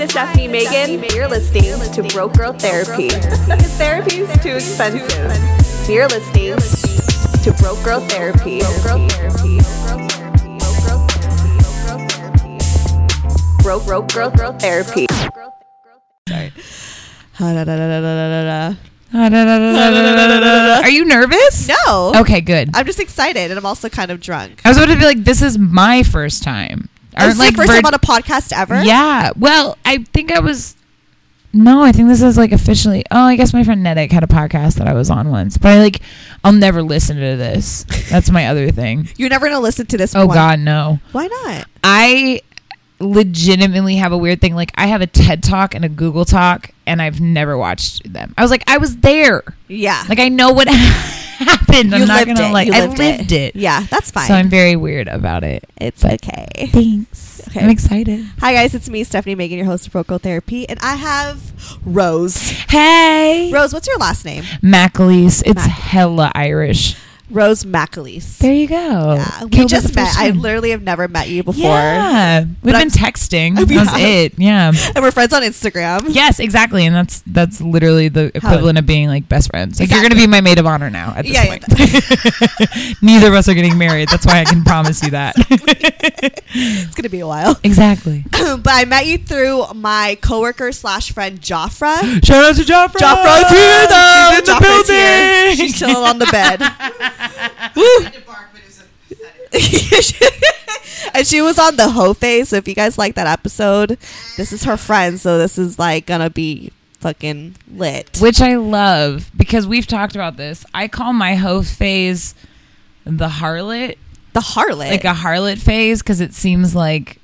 [0.00, 1.04] This is Stephanie Megan.
[1.14, 3.08] You're listening to Broke Girl Therapy.
[3.08, 5.90] Because therapy is too expensive.
[5.90, 6.56] You're listening
[7.42, 8.60] to Broke Girl Therapy.
[13.62, 15.06] Broke Broke Girl Girl Therapy.
[16.26, 16.52] Sorry.
[20.80, 21.68] Are you nervous?
[21.68, 22.12] No.
[22.16, 22.70] Okay, good.
[22.72, 24.62] I'm just excited and I'm also kind of drunk.
[24.64, 26.88] I was about to be like, this is my first time.
[27.18, 28.82] This is like first vir- time on a podcast ever?
[28.82, 29.30] Yeah.
[29.36, 30.76] Well, I think I was.
[31.52, 33.04] No, I think this is like officially.
[33.10, 35.70] Oh, I guess my friend Nedick had a podcast that I was on once, but
[35.72, 36.00] I like,
[36.44, 37.84] I'll never listen to this.
[38.08, 39.08] That's my other thing.
[39.16, 40.36] You're never going to listen to this Oh one.
[40.36, 41.00] God, no.
[41.10, 41.66] Why not?
[41.82, 42.42] I
[43.00, 44.54] legitimately have a weird thing.
[44.54, 48.32] Like, I have a TED Talk and a Google Talk, and I've never watched them.
[48.38, 49.42] I was like, I was there.
[49.66, 50.04] Yeah.
[50.08, 50.68] Like, I know what
[51.48, 51.94] happened.
[51.94, 52.52] I'm you not gonna it.
[52.52, 52.66] like.
[52.68, 53.56] You I lived, lived it.
[53.56, 54.28] Yeah, that's fine.
[54.28, 55.64] So I'm very weird about it.
[55.80, 56.68] it's but- okay.
[56.68, 57.40] Thanks.
[57.48, 57.60] Okay.
[57.64, 58.24] I'm excited.
[58.38, 62.50] Hi guys, it's me, Stephanie Megan, your host of Vocal Therapy, and I have Rose.
[62.68, 64.44] Hey, Rose, what's your last name?
[64.62, 65.42] McAleese.
[65.46, 66.96] It's Mac- hella Irish.
[67.30, 68.38] Rose McAleese.
[68.38, 69.14] There you go.
[69.14, 70.14] yeah, we just the met.
[70.16, 71.62] I literally have never met you before.
[71.62, 73.54] Yeah, we've been I'm- texting.
[73.70, 74.00] Was have.
[74.00, 74.38] it.
[74.38, 74.72] Yeah.
[74.94, 76.06] And we're friends on Instagram.
[76.08, 79.78] Yes, exactly, and that's that's literally the equivalent of being like best friends.
[79.80, 81.64] Like you're gonna be my maid of honor now at this Yeah, point.
[83.02, 84.08] Neither of us are getting married.
[84.08, 85.36] That's why I can promise you that.
[86.52, 87.58] It's gonna be a while.
[87.62, 88.24] exactly.
[88.32, 91.94] but I met you through my coworker slash friend Joffra.
[92.26, 92.98] Shout out to Joffre.
[92.98, 94.30] Joffra's here though.
[94.30, 94.96] She's in the Joffra's building.
[94.96, 95.54] here.
[95.56, 96.60] She's chilling on the bed.
[97.76, 98.06] Woo.
[101.14, 102.50] and she was on the hoe phase.
[102.50, 103.98] So if you guys like that episode,
[104.36, 105.18] this is her friend.
[105.18, 108.18] So this is like gonna be fucking lit.
[108.20, 110.64] which I love because we've talked about this.
[110.74, 112.34] I call my hoe phase
[113.04, 113.96] the harlot,
[114.34, 114.90] The harlot.
[114.90, 117.16] like a harlot phase, because it seems like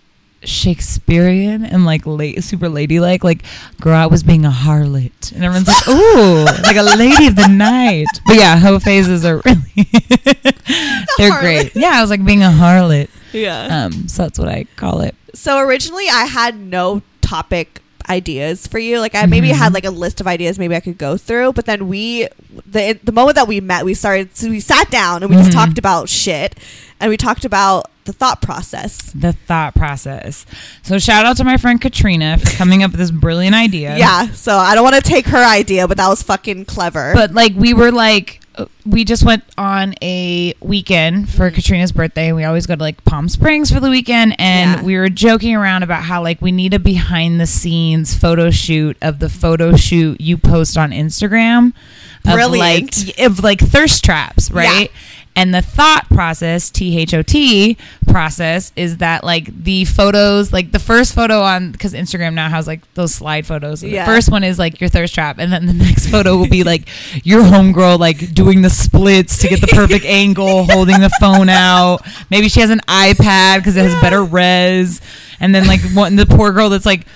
[0.47, 3.23] Shakespearean and like late, super ladylike.
[3.25, 3.43] Like,
[3.81, 7.49] girl, I was being a harlot, and everyone's like, "Ooh, like a lady of the
[7.49, 9.61] night." But yeah, hoe phases are really
[11.19, 11.41] they're harlot.
[11.41, 11.77] great.
[11.77, 13.09] Yeah, I was like being a harlot.
[13.33, 13.85] yeah.
[13.85, 15.15] Um, so that's what I call it.
[15.35, 19.01] so originally I had no topic ideas for you.
[19.01, 19.57] Like I maybe Mhm.
[19.57, 22.29] had like a list of ideas maybe I could go through, but then we
[22.65, 25.51] the the moment that we met, we started so we sat down and we just
[25.51, 25.55] Mhm.
[25.55, 26.55] talked about shit
[27.01, 29.13] and we talked about the thought process.
[29.13, 30.47] The thought process.
[30.83, 33.97] So shout out to my friend Katrina for coming up with this brilliant idea.
[34.07, 37.13] Yeah, so I don't want to take her idea, but that was fucking clever.
[37.15, 38.41] But like we were like
[38.85, 41.55] we just went on a weekend for mm-hmm.
[41.57, 42.33] Katrina's birthday.
[42.33, 44.83] We always go to like Palm Springs for the weekend and Yeah.
[44.85, 48.97] we were joking around about how like we need a behind the scenes photo shoot
[49.03, 51.73] of the photo shoot you post on Instagram
[52.25, 53.09] of Brilliant.
[53.09, 54.91] like of like thirst traps, right?
[55.37, 57.77] And the thought process, T H O T
[58.09, 62.67] process, is that like the photos, like the first photo on, because Instagram now has
[62.67, 63.85] like those slide photos.
[63.85, 64.07] Yeah.
[64.07, 66.65] The first one is like your thirst trap, and then the next photo will be
[66.65, 66.89] like
[67.23, 71.99] your homegirl like doing the splits to get the perfect angle, holding the phone out.
[72.31, 75.03] Maybe she has an iPad because it has better res,
[75.39, 77.07] and then like one the poor girl that's like.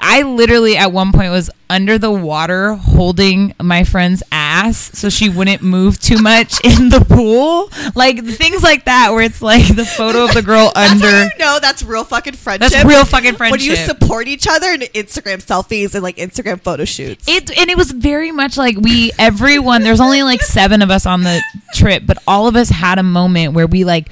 [0.00, 5.28] I literally at one point was under the water holding my friend's ass so she
[5.28, 7.70] wouldn't move too much in the pool.
[7.94, 11.58] Like things like that where it's like the photo of the girl under you know
[11.60, 12.72] that's real fucking friendship.
[12.72, 13.60] That's real fucking friendship.
[13.60, 17.26] When you support each other in Instagram selfies and like Instagram photo shoots.
[17.28, 19.82] It and it was very much like we everyone.
[19.82, 21.42] There's only like seven of us on the
[21.74, 24.10] trip, but all of us had a moment where we like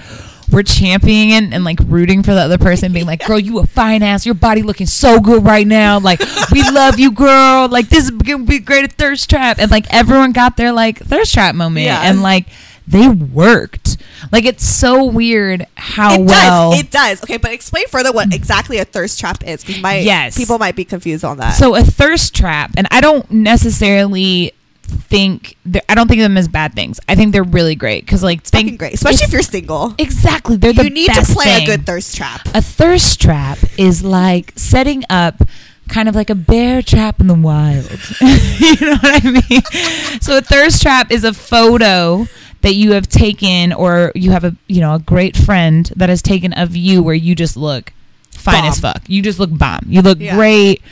[0.50, 3.66] were championing and, and like rooting for the other person, being like, "Girl, you a
[3.66, 4.24] fine ass.
[4.26, 5.98] Your body looking so good right now.
[5.98, 6.20] Like
[6.52, 7.68] we love you, girl.
[7.68, 10.98] Like this is gonna be great at thirst trap." And like everyone got their like
[10.98, 12.00] thirst trap moment, Yeah.
[12.02, 12.46] and like
[12.86, 13.96] they worked.
[14.32, 16.80] Like it's so weird how it well does.
[16.80, 17.22] It does.
[17.22, 20.36] Okay, but explain further what exactly a thirst trap is, because my Yes.
[20.36, 21.50] people might be confused on that.
[21.54, 24.52] So a thirst trap, and I don't necessarily
[24.88, 25.56] think
[25.88, 26.98] I don't think of them as bad things.
[27.08, 29.94] I think they're really great because like it's fucking great, especially if you're single.
[29.98, 31.62] exactly they're the You need to play thing.
[31.64, 32.42] a good thirst trap.
[32.54, 35.42] A thirst trap is like setting up
[35.88, 37.90] kind of like a bear trap in the wild.
[38.20, 40.20] you know what I mean?
[40.20, 42.26] So a thirst trap is a photo
[42.62, 46.20] that you have taken or you have a you know a great friend that has
[46.22, 47.92] taken of you where you just look
[48.30, 49.02] fine as fuck.
[49.06, 49.84] You just look bomb.
[49.88, 50.34] You look Yeah.
[50.36, 50.82] great.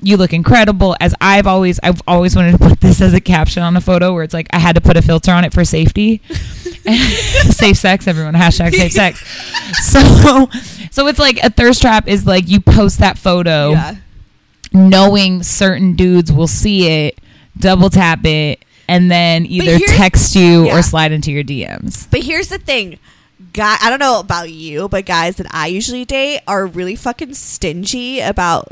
[0.00, 0.96] You look incredible.
[1.00, 4.12] As I've always, I've always wanted to put this as a caption on a photo
[4.14, 6.20] where it's like I had to put a filter on it for safety.
[7.50, 8.34] safe sex, everyone.
[8.34, 9.22] Hashtag safe sex.
[9.82, 10.48] So,
[10.90, 13.96] so it's like a thirst trap is like you post that photo Yeah.
[14.72, 17.18] knowing certain dudes will see it,
[17.58, 20.78] double tap it, and then either text you yeah.
[20.78, 22.08] or slide into your DMs.
[22.10, 22.98] But here's the thing.
[23.52, 27.34] Guy, I don't know about you, but guys that I usually date are really fucking
[27.34, 28.68] stingy about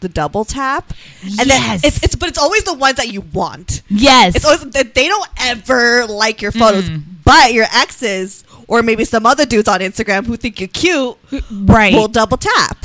[0.00, 0.92] the double tap.
[1.22, 1.48] And Yes.
[1.48, 3.82] then it's, it's but it's always the ones that you want.
[3.88, 4.36] Yes.
[4.36, 7.02] It's always that they don't ever like your photos, mm.
[7.24, 11.16] but your exes or maybe some other dudes on Instagram who think you're cute
[11.50, 11.94] right.
[11.94, 12.76] will double tap.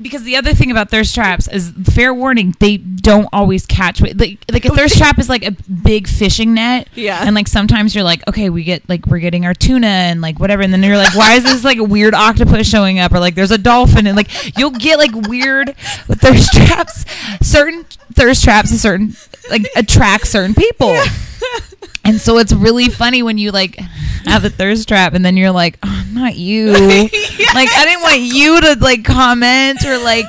[0.00, 4.38] Because the other thing about thirst traps is fair warning they don't always catch like
[4.50, 6.88] like a thirst trap is like a big fishing net.
[6.94, 7.22] Yeah.
[7.24, 10.38] and like sometimes you're like okay we get like we're getting our tuna and like
[10.38, 10.62] whatever.
[10.62, 13.12] And then you're like why is this like a weird octopus showing up?
[13.12, 17.04] Or like there's a dolphin and like you'll get like weird thirst traps.
[17.42, 19.14] Certain thirst traps and certain
[19.50, 20.88] like attract certain people
[22.04, 23.76] and so it's really funny when you like
[24.24, 26.68] have a thirst trap and then you're like, oh, not you.
[26.72, 30.26] like I didn't want you to like comment or like,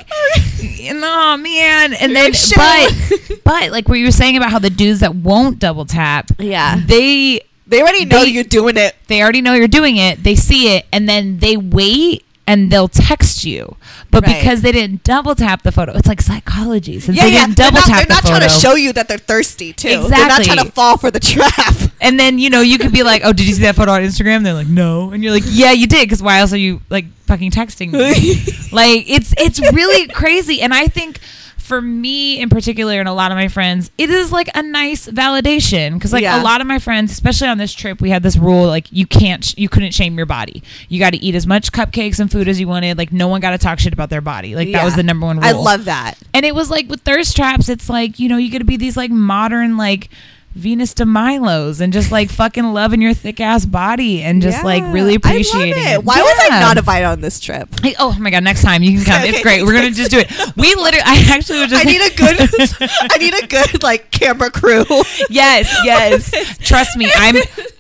[0.94, 1.94] no man.
[1.94, 5.60] And then, but, but like what you were saying about how the dudes that won't
[5.60, 6.80] double tap, Yeah.
[6.86, 8.96] they They already know They- you're doing it.
[9.08, 10.24] they already know you're doing it.
[10.24, 13.76] They see it and then they wait and they'll text you.
[14.10, 14.38] But Right.
[14.40, 17.00] because they didn't double tap the photo, it's like psychology.
[17.00, 17.46] Since Yeah, they yeah.
[17.46, 19.90] didn't They're double not, tap they're not trying to show you that they're thirsty too.
[19.90, 20.12] They're not
[20.42, 20.46] Exactly.
[20.46, 21.76] trying to fall for the trap.
[22.02, 24.02] And then you know you could be like, "Oh, did you see that photo on
[24.02, 26.82] Instagram?" They're like, "No," and you're like, "Yeah, you did." Because why else are you
[26.90, 28.44] like fucking texting me?
[28.72, 31.20] like it's it's really crazy, and I think
[31.62, 35.08] for me in particular, and a lot of my friends, it is like a nice
[35.08, 36.42] validation because like Yeah.
[36.42, 39.06] a lot of my friends, especially on this trip, we had this rule like you
[39.06, 40.62] can't sh- you couldn't shame your body.
[40.90, 42.98] You got to eat as much cupcakes and food as you wanted.
[42.98, 44.56] Like no one got to talk shit about their body.
[44.56, 45.46] Like that was the number one rule.
[45.46, 46.18] I love that.
[46.34, 48.78] And it was like with thirst traps, it's like, you know, you got to be
[48.78, 50.10] these like modern, like
[50.54, 54.84] Venus de Milo's and just like fucking loving your thick ass body and just like
[54.84, 54.92] Yeah.
[54.92, 56.04] really I love appreciating it.
[56.04, 57.70] Why was I not invited on this trip?
[57.80, 58.44] Hey, oh my god!
[58.44, 59.22] Next time you can come.
[59.24, 59.44] It's Okay.
[59.44, 59.64] great.
[59.64, 60.30] We're gonna just do it.
[60.58, 61.04] We literally.
[61.06, 61.86] I actually was just.
[61.86, 62.40] I need a good
[63.12, 64.84] I need a good like camera crew.
[65.30, 66.58] yes, yes.
[66.58, 67.10] Trust me.
[67.16, 67.38] I'm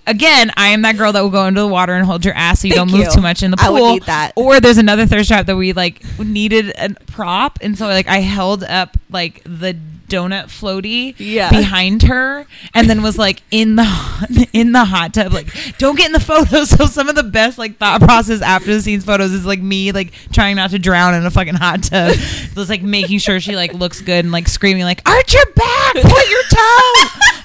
[0.07, 0.51] again.
[0.55, 2.67] I am that girl that will go into the water and hold your ass so
[2.69, 3.11] you Thank don't move you.
[3.11, 3.67] too much in the pool.
[3.67, 4.31] I would need that.
[4.37, 8.19] Or there's another thirst trap that we like needed a prop, and so like I
[8.19, 9.75] held up like the
[10.11, 11.49] donut floaty Yeah.
[11.49, 15.31] behind her, and then was like in the in the hot tub.
[15.33, 15.47] Like,
[15.77, 16.69] don't get in the photos.
[16.81, 19.91] So some of the best like thought process after the scenes photos is like me
[19.91, 22.13] like trying not to drown in a fucking hot tub.
[22.55, 25.93] Just like making sure she like looks good and like screaming like arch your back,
[25.95, 26.93] point your toe,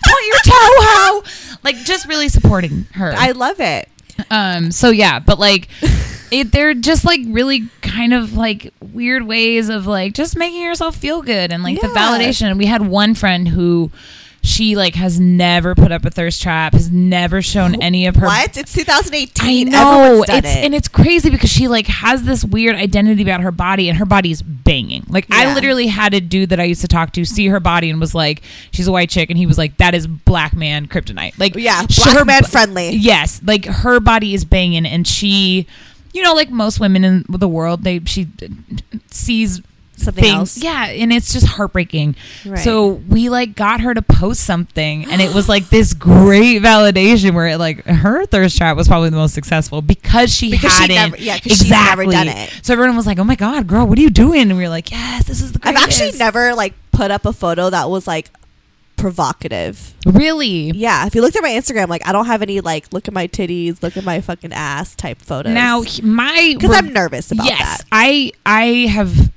[0.04, 1.22] point your toe, how
[1.62, 3.12] like just really supporting her.
[3.16, 3.88] I love it.
[4.30, 4.70] Um.
[4.72, 5.68] So yeah, but like,
[6.30, 10.96] it, they're just like really kind of like weird ways of like just making yourself
[10.96, 12.50] feel good and like the validation.
[12.50, 13.90] And we had one friend who.
[14.42, 18.26] She like has never put up a thirst trap, has never shown any of her
[18.26, 18.56] What?
[18.56, 19.68] It's 2018.
[19.68, 20.44] I know it's it.
[20.44, 24.04] and it's crazy because she like has this weird identity about her body and her
[24.04, 25.04] body's banging.
[25.08, 27.90] Like I literally had a dude that I used to talk to see her body
[27.90, 28.40] and was like,
[28.70, 31.36] she's a white chick, and he was like, that is black man kryptonite.
[31.40, 32.90] Like Yeah, black her man friendly.
[32.90, 35.66] Yes, like her body is banging, and she,
[36.16, 38.26] you know, like most women in the world, they she
[39.10, 39.60] sees.
[39.98, 40.36] Something things.
[40.36, 40.58] else.
[40.58, 42.16] yeah, and it's just heartbreaking.
[42.44, 42.58] Right.
[42.58, 47.32] So we like got her to post something, and it was like this great validation
[47.32, 50.92] where it like her thirst trap was probably the most successful because she Because she
[50.92, 51.38] hadn't never- yeah,
[51.70, 52.60] never done it.
[52.60, 54.68] So everyone was like, "Oh my god, girl, what are you doing?" And we were
[54.68, 58.06] like, "Yes, this is the I've actually never like put up a photo that was
[58.06, 58.28] like
[58.96, 59.94] provocative.
[60.06, 60.70] really.
[60.74, 63.14] Yeah, if you looked at my Instagram, like I don't have any like look at
[63.14, 65.52] my titties, look at my fucking ass type photos.
[65.54, 67.84] Now my because I'm nervous about yes, that.
[67.92, 69.32] I I have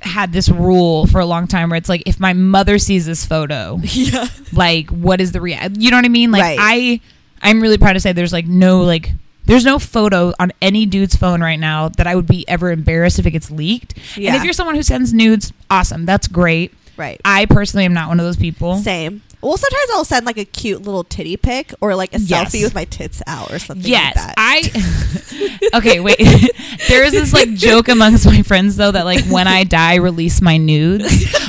[0.00, 3.24] had this rule for a long time where it's like if my mother sees this
[3.24, 4.28] photo, Yeah.
[4.52, 5.76] like what is the react?
[5.78, 6.30] You know what I mean?
[6.30, 6.58] Like Right.
[6.60, 7.00] I
[7.42, 9.10] I'm really proud to say there's like no like
[9.46, 13.18] there's no photo on any dude's phone right now that I would be ever embarrassed
[13.20, 13.94] if it gets leaked.
[14.16, 16.74] And if you're someone who sends nudes, awesome, that's great.
[16.96, 17.20] Right.
[17.24, 18.76] I personally am not one of those people.
[18.78, 19.22] Same.
[19.42, 22.50] Well, sometimes I'll send like a cute little titty pic or like a Yes.
[22.54, 24.34] selfie with my tits out or something Yes, like that.
[24.36, 25.68] I.
[25.78, 26.18] okay, wait.
[26.88, 30.40] there is this like joke amongst my friends though that like when I die, release
[30.40, 31.04] my nudes.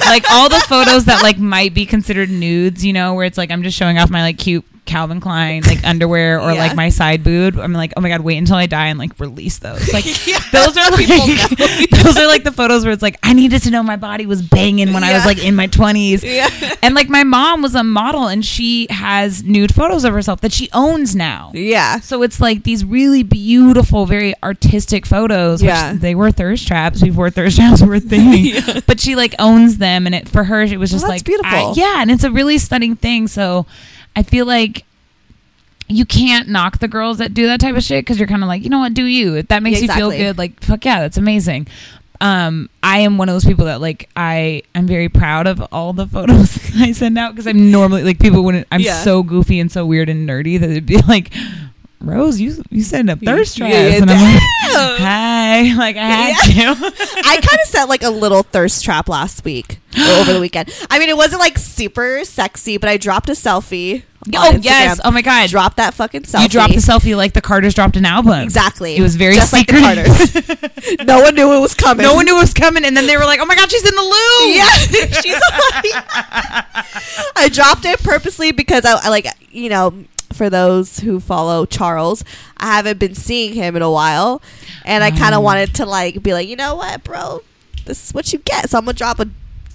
[0.06, 3.50] like all the photos that like might be considered nudes, you know, where it's like
[3.50, 6.60] I'm just showing off my like cute Calvin Klein like underwear or Yeah.
[6.60, 9.20] like my side boob, I'm like, oh my god, wait until I die and like
[9.20, 9.88] release those.
[9.94, 10.40] Like Yeah.
[10.52, 11.08] those are like
[11.92, 14.42] those are like the photos where it's like I needed to know my body was
[14.42, 16.24] banging when I was like in my 20s.
[16.24, 16.50] Yeah.
[16.82, 20.54] And like my mom was a model and she has nude photos of herself that
[20.54, 21.52] she owns now.
[21.54, 22.00] Yeah.
[22.00, 25.62] So it's like these really beautiful, very artistic photos.
[25.62, 25.94] Yeah.
[25.94, 28.54] They were thirst traps before thirst traps were a thing.
[28.86, 31.50] But she like owns them, and it for her it was just Well, like beautiful.
[31.52, 33.28] I- yeah, and it's a really stunning thing.
[33.28, 33.66] So
[34.18, 34.84] I feel like
[35.88, 38.48] you can't knock the girls that do that type of shit because you're kind of
[38.50, 39.36] like, you know what, do you?
[39.36, 41.68] If that makes Yeah, you feel good, like fuck yeah, that's amazing.
[42.20, 45.94] Um, I am one of those people that like I I'm very proud of all
[45.94, 49.04] the photos I send out because I'm normally like people wouldn't I'm Yeah.
[49.04, 51.32] so goofy and so weird and nerdy that it'd be like
[52.02, 54.44] Rose, you you send up thirst Yeah, traps, yeah, and I'm like,
[54.78, 56.62] hi, like I had to.
[57.26, 60.72] I kind of set like a little thirst trap last week or over the weekend.
[60.90, 64.04] I mean, it wasn't like super sexy, but I dropped a selfie.
[64.36, 66.44] oh yes, oh my god, Drop that fucking selfie.
[66.44, 68.40] you dropped the selfie like the Carters dropped an album.
[68.42, 68.96] Exactly.
[68.96, 69.80] It was very Just like the.
[69.80, 70.98] Carters.
[71.08, 72.04] no one knew it was coming.
[72.04, 73.88] no one knew it was coming, and then they were like, "Oh my god, she's
[73.88, 74.72] in the loo." Yeah,
[75.22, 75.94] she's Like,
[77.36, 80.04] I dropped it purposely because I, I like you know
[80.38, 82.24] for those who follow Charles,
[82.58, 84.42] I haven't been seeing him in a while,
[84.86, 85.18] and I Oh.
[85.18, 87.42] kind of wanted to like be like, you know what, bro,
[87.86, 88.70] this is what you get.
[88.70, 89.26] So I'm gonna drop a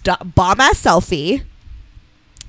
[0.04, 1.42] do- bomb ass selfie.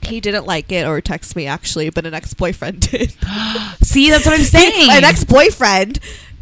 [0.01, 3.13] He didn't like it or text me actually, but an ex boyfriend did.
[3.81, 4.89] See, that's what I'm saying.
[4.91, 5.99] an ex boyfriend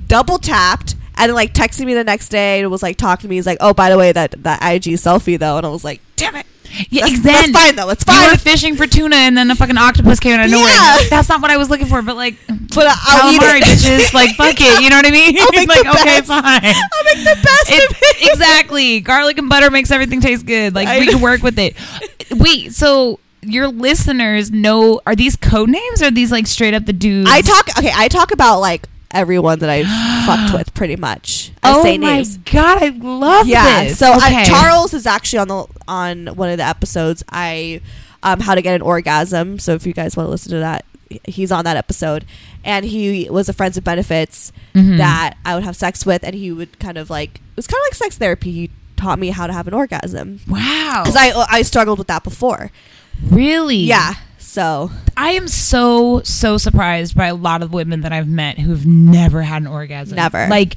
[0.08, 3.36] double tapped and like texted me the next day and was like talking to me.
[3.36, 6.02] He's like, "Oh, by the way, that that IG selfie though," and I was like,
[6.16, 6.46] "Damn it."
[6.90, 7.52] Yeah, That's, exactly.
[7.54, 7.90] that's fine though.
[7.90, 8.32] It's You fine.
[8.32, 10.72] were fishing for tuna, and then a fucking octopus came out of nowhere.
[10.72, 10.96] Yeah.
[11.00, 13.58] Like, that's not what I was looking for, but like, But uh, I'll eat calamari,
[13.60, 13.64] it.
[13.64, 14.14] bitches.
[14.14, 14.82] Like, fuck it.
[14.82, 15.38] You know what I mean?
[15.40, 16.28] I'll make like, the okay, best.
[16.28, 16.44] fine.
[16.44, 18.18] I'll make the best It- of it.
[18.34, 19.00] exactly.
[19.02, 20.74] Garlic and butter makes everything taste good.
[20.76, 21.14] Like I we know.
[21.14, 21.76] can work with it.
[22.32, 26.86] Wait, so your listeners know are these code names or are these like straight up
[26.86, 27.30] the dudes?
[27.32, 27.70] I talk.
[27.78, 29.88] Okay, I talk about like everyone that I've
[30.28, 31.41] fucked with, pretty much.
[31.64, 33.84] I oh say my god, I love Yeah.
[33.84, 34.00] this.
[34.00, 34.38] So okay.
[34.38, 37.24] I, Charles is actually on the on one of the episodes.
[37.30, 37.82] I
[38.24, 39.60] um how to get an orgasm.
[39.60, 40.86] So if you guys want to listen to that,
[41.26, 42.26] he's on that episode,
[42.64, 44.98] and he was a friends with benefits Mhm.
[44.98, 47.80] that I would have sex with, and he would kind of like it was kind
[47.82, 48.52] of like sex therapy.
[48.52, 51.02] He taught me how to have an orgasm Wow.
[51.04, 52.72] because I I struggled with that before.
[53.30, 54.16] really Yeah.
[54.52, 58.86] So I am so so surprised by a lot of women that I've met who've
[58.86, 60.18] never had an orgasm.
[60.18, 60.46] Never.
[60.50, 60.76] Like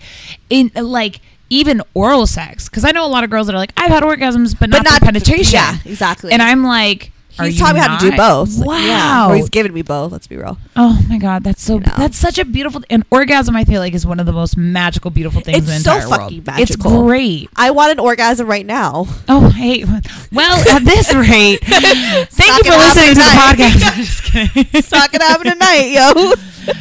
[0.49, 3.73] in like even oral sex because I know a lot of girls that are like
[3.77, 5.55] I've had orgasms but, but not, not penetration.
[5.55, 6.31] Yeah, exactly.
[6.31, 8.17] And I'm like, are he's you taught me how to do not?
[8.47, 8.57] both.
[8.59, 8.79] Like, Wow.
[8.79, 9.29] yeah.
[9.31, 10.13] Or he's given me both.
[10.13, 10.59] Let's be real.
[10.77, 11.93] Oh my god, that's so You know.
[11.97, 13.57] that's such a beautiful an orgasm.
[13.57, 15.95] I feel like is one of the most magical, beautiful things It's in the so
[15.95, 16.61] entire fucking world.
[16.61, 17.05] It's magical.
[17.05, 17.51] great.
[17.57, 19.07] I want an orgasm right now.
[19.29, 19.85] Oh hey,
[20.33, 23.83] well at this rate, thank not you for gonna listening to the podcast.
[23.97, 24.67] I'm just kidding.
[24.73, 26.33] It's not gonna happen tonight, yo.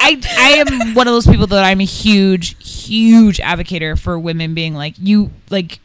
[0.00, 4.54] I I am one of those people that I'm a huge huge advocate for women
[4.54, 5.80] being like you like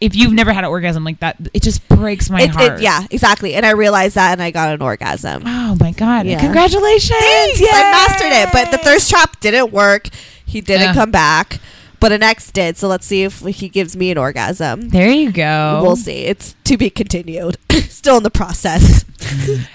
[0.00, 2.72] if you've never had an orgasm like that, it just breaks my It, heart.
[2.74, 3.54] it, yeah, exactly.
[3.54, 5.42] And I realized that, and I got an orgasm.
[5.46, 6.26] Oh my god!
[6.26, 6.40] Yeah.
[6.40, 7.18] Congratulations!
[7.18, 10.08] Thanks, I mastered it, but the thirst trap didn't work.
[10.44, 10.94] He didn't Yeah.
[10.94, 11.60] come back,
[12.00, 12.76] but an ex did.
[12.76, 14.88] So let's see if he gives me an orgasm.
[14.90, 15.80] There you go.
[15.82, 16.24] We'll see.
[16.24, 17.56] It's to be continued.
[17.70, 19.04] Still in the process.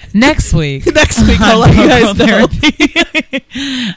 [0.13, 0.85] Next week.
[0.93, 2.47] Next week, I'll let you guys know.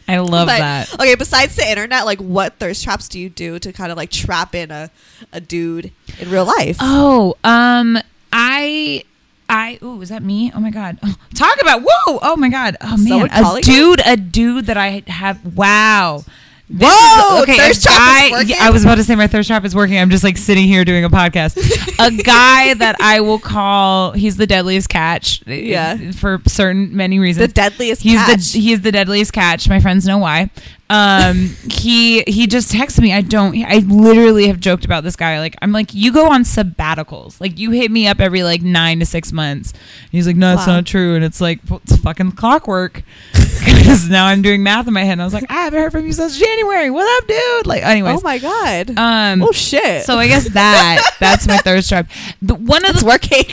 [0.09, 0.95] I love But, that.
[0.95, 4.11] Okay, besides the internet, like what thirst traps do you do to kind of like
[4.11, 4.91] trap in a,
[5.33, 6.79] a dude in real life?
[6.81, 7.99] Oh, um,
[8.33, 9.05] I.
[9.49, 10.51] I ooh is that me?
[10.53, 10.99] Oh my god!
[11.05, 12.19] Oh, talk about whoa!
[12.21, 12.77] Oh my god!
[12.81, 15.57] Oh man, a dude, a dude that I have.
[15.57, 16.25] Wow.
[16.69, 18.57] This Whoa, is- okay, thirst trap is working?
[18.61, 19.99] I was about to say my thirst trap is working.
[19.99, 21.57] I'm just like sitting here doing a podcast.
[22.01, 24.13] a guy that I will call.
[24.13, 25.43] He's the deadliest catch.
[25.47, 26.11] uh, Yeah.
[26.11, 27.47] For certain many reasons.
[27.47, 28.53] the deadliest He's catch.
[28.53, 29.69] the he is the deadliest catch.
[29.69, 30.51] My friends know why.
[30.89, 33.13] Um, he he just texted me.
[33.13, 33.57] I don't.
[33.65, 35.39] I literally have joked about this guy.
[35.41, 37.41] Like I'm like, you go on sabbaticals.
[37.41, 39.73] Like you hit me up every like nine to six months.
[40.13, 40.77] He's like, no, it's Wow.
[40.77, 41.17] not true.
[41.17, 43.03] And it's like well, it's fucking clockwork.
[43.67, 45.13] Because now I'm doing math in my head.
[45.13, 46.89] And I was like, I haven't heard from you since January.
[46.91, 47.67] What up, dude?
[47.67, 48.19] Like, anyways.
[48.19, 48.97] oh my god.
[48.97, 49.43] um.
[49.43, 50.05] oh shit.
[50.05, 52.09] So I guess that that's my third trap.
[52.43, 53.45] But one of it's the working.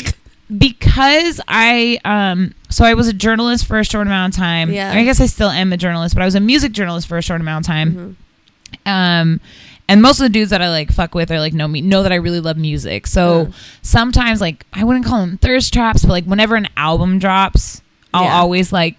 [0.58, 4.72] Because I um so I was a journalist for a short amount of time.
[4.72, 4.92] Yeah.
[4.94, 7.22] I guess I still am a journalist, but I was a music journalist for a
[7.22, 7.92] short amount of time.
[8.86, 8.90] Mm-hmm.
[8.90, 9.42] Um
[9.90, 12.04] and most of the dudes that I like fuck with are like know me know
[12.04, 13.08] that I really love music.
[13.08, 13.54] So Yeah.
[13.82, 17.82] sometimes like I wouldn't call them thirst traps, but like whenever an album drops,
[18.14, 18.36] I'll Yeah.
[18.36, 18.96] always like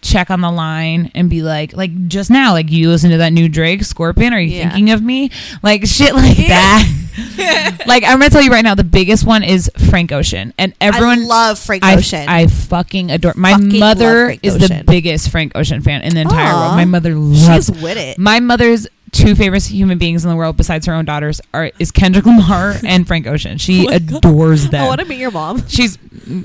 [0.00, 3.32] check on the line and be like, like just now, like you listen to that
[3.32, 4.32] new Drake Scorpion.
[4.32, 4.62] Are you Yeah.
[4.68, 5.30] thinking of me?
[5.62, 6.88] Like shit like that.
[7.86, 11.20] like I'm gonna tell you right now, the biggest one is Frank Ocean, and everyone
[11.20, 12.28] I love Frank Ocean.
[12.28, 13.34] I fucking adore.
[13.36, 16.60] My Fucking mother is the biggest Frank Ocean fan in the entire Aw.
[16.66, 16.76] world.
[16.76, 17.66] My mother loves.
[17.66, 18.18] She's with it.
[18.18, 21.90] My mother's two favorite human beings in the world, besides her own daughters, are is
[21.90, 23.58] Kendrick Lamar and Frank Ocean.
[23.58, 24.84] She oh adores them.
[24.84, 25.66] I want to meet your mom.
[25.66, 25.98] She's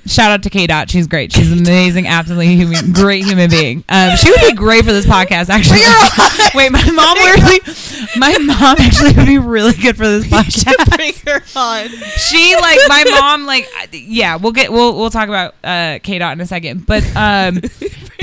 [0.06, 0.90] shout out to K Dot.
[0.90, 1.32] She's great.
[1.32, 3.84] She's amazing, absolutely human, great human being.
[3.90, 5.50] Um, she would be great for this podcast.
[5.50, 5.80] Actually,
[6.56, 7.60] wait, my mom really,
[8.18, 10.98] my mom actually would be really good for this podcast.
[10.98, 11.88] Bring her on.
[12.18, 14.36] She like my mom like yeah.
[14.38, 17.62] We'll get we'll we'll talk about uh, K Dot in a second, but um,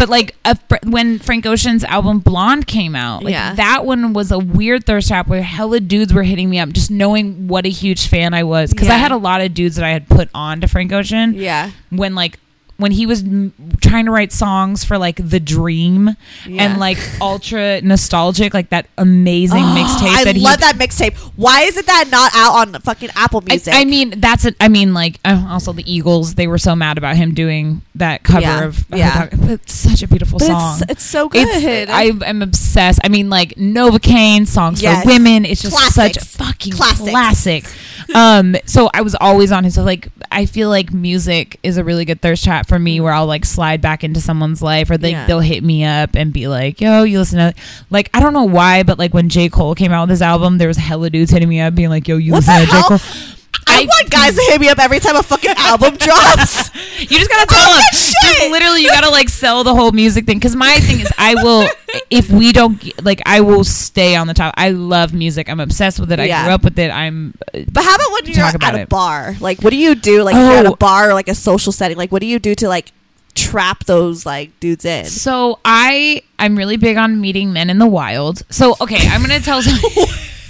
[0.01, 3.55] but like a, when Frank Ocean's album Blonde came out, like Yeah.
[3.55, 6.91] that one was a weird thirst trap where hella dudes were hitting me up, just
[6.91, 9.85] knowing what a huge fan I was because I had a lot of dudes that
[9.85, 11.71] I had put on to Frank Ocean Yeah.
[11.91, 12.39] when like
[12.81, 16.63] when he was m- trying to write songs for like The-Dream Yeah.
[16.65, 21.17] and like ultra nostalgic like that amazing mixtape I that he love that mixtape.
[21.37, 23.73] Why isn't that not out on fucking Apple Music?
[23.75, 26.99] I mean that's it I mean like uh, also the Eagles they were so mad
[26.99, 28.65] about him doing that cover Yeah.
[28.65, 29.29] of Yeah.
[29.33, 31.47] it's such a beautiful But song it's, it's so good.
[31.49, 33.01] It's, I am obsessed.
[33.05, 35.03] I mean, like Novacane songs Yes.
[35.05, 35.45] for women.
[35.45, 37.11] It's just such a fucking Classics.
[37.11, 37.65] classic.
[38.15, 39.75] um, so I was always on his.
[39.75, 43.13] So like, I feel like music is a really good thirst trap for me, where
[43.13, 45.27] I'll like slide back into someone's life, or they Yeah.
[45.27, 47.53] they'll hit me up and be like, "Yo, you listen to
[47.91, 50.57] like I don't know why, but like when J Cole came out with his album,
[50.57, 52.81] there was hella dudes hitting me up, being like, "Yo, you What listen to J?
[52.89, 52.99] Cole."
[53.83, 56.71] I, want guys to hit me up every time a fucking album drops.
[57.01, 57.83] You just gotta tell them.
[57.93, 60.39] Just literally, you gotta like sell the whole music thing.
[60.39, 61.69] Because my thing is, I will
[62.11, 64.55] if we don't get- like, I will stay on the top.
[64.57, 65.49] I love music.
[65.49, 66.21] I'm obsessed with it.
[66.21, 66.91] I grew up with it.
[66.91, 67.35] I'm.
[67.55, 68.89] Uh, but how about when you're Talk at about a it.
[68.89, 69.35] bar?
[69.41, 70.23] Like, what do you do?
[70.23, 70.73] Like, you're at Oh.
[70.73, 71.97] a bar or like a social setting.
[71.97, 72.93] Like, what do you do to like
[73.35, 75.05] trap those like dudes in?
[75.07, 78.43] So I I'm really big on meeting men in the wild.
[78.51, 79.79] So okay, I'm gonna tell some.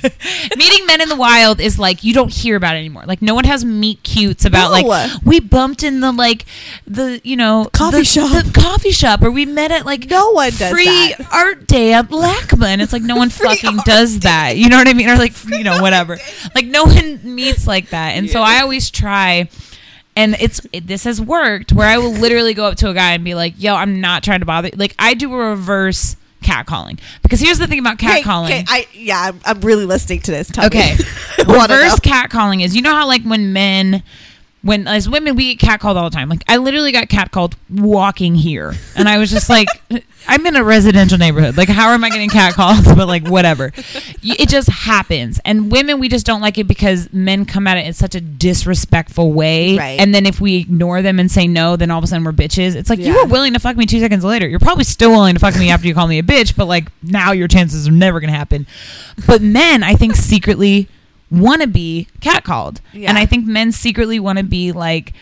[0.56, 3.04] meeting men in the wild is like you don't hear about it anymore.
[3.06, 4.86] Like no one has meet cutes about No.
[4.88, 6.44] like we bumped in the like
[6.86, 8.44] the you know Coffee the, shop.
[8.44, 11.28] the coffee shop or we met at like No one does free that.
[11.32, 14.56] art day at LACMA and it's like no one fucking does that.
[14.56, 15.08] You know what I mean?
[15.08, 16.18] Or like you know whatever.
[16.54, 18.10] Like no one meets like that.
[18.10, 19.48] And so I always try
[20.16, 23.12] and it's it, this has worked where I will literally go up to a guy
[23.12, 26.98] and be like, "Yo, I'm not trying to bother." Like I do a reverse catcalling
[27.22, 28.46] because here's the thing about catcalling.
[28.46, 30.48] okay, I yeah, I'm, I'm really listening to this.
[30.48, 30.96] Tell Okay.
[30.98, 31.04] me.
[31.38, 31.74] I wanna.
[31.74, 34.02] Reverse catcalling is you know how like when men
[34.62, 36.28] when as women we get catcalled all the time.
[36.28, 38.74] Like I literally got catcalled walking here.
[38.94, 39.68] And I was just like
[40.28, 41.56] I'm in a residential neighborhood.
[41.56, 42.88] Like how am I getting catcalled?
[43.00, 43.72] But like whatever.
[44.22, 45.40] It just happens.
[45.44, 48.20] And women we just don't like it because men come at it in such a
[48.20, 49.78] disrespectful way.
[49.78, 49.98] Right.
[50.00, 52.32] And then if we ignore them and say no, then all of a sudden we're
[52.32, 52.74] bitches.
[52.74, 54.46] It's like you were willing to fuck me two seconds later.
[54.46, 56.88] You're probably still willing to fuck me after you call me a bitch, but like
[57.02, 58.66] now your chances are never gonna happen.
[59.26, 60.88] But men, I think, secretly
[61.30, 63.08] want to be catcalled, Yeah.
[63.08, 65.12] and I think men secretly want to be like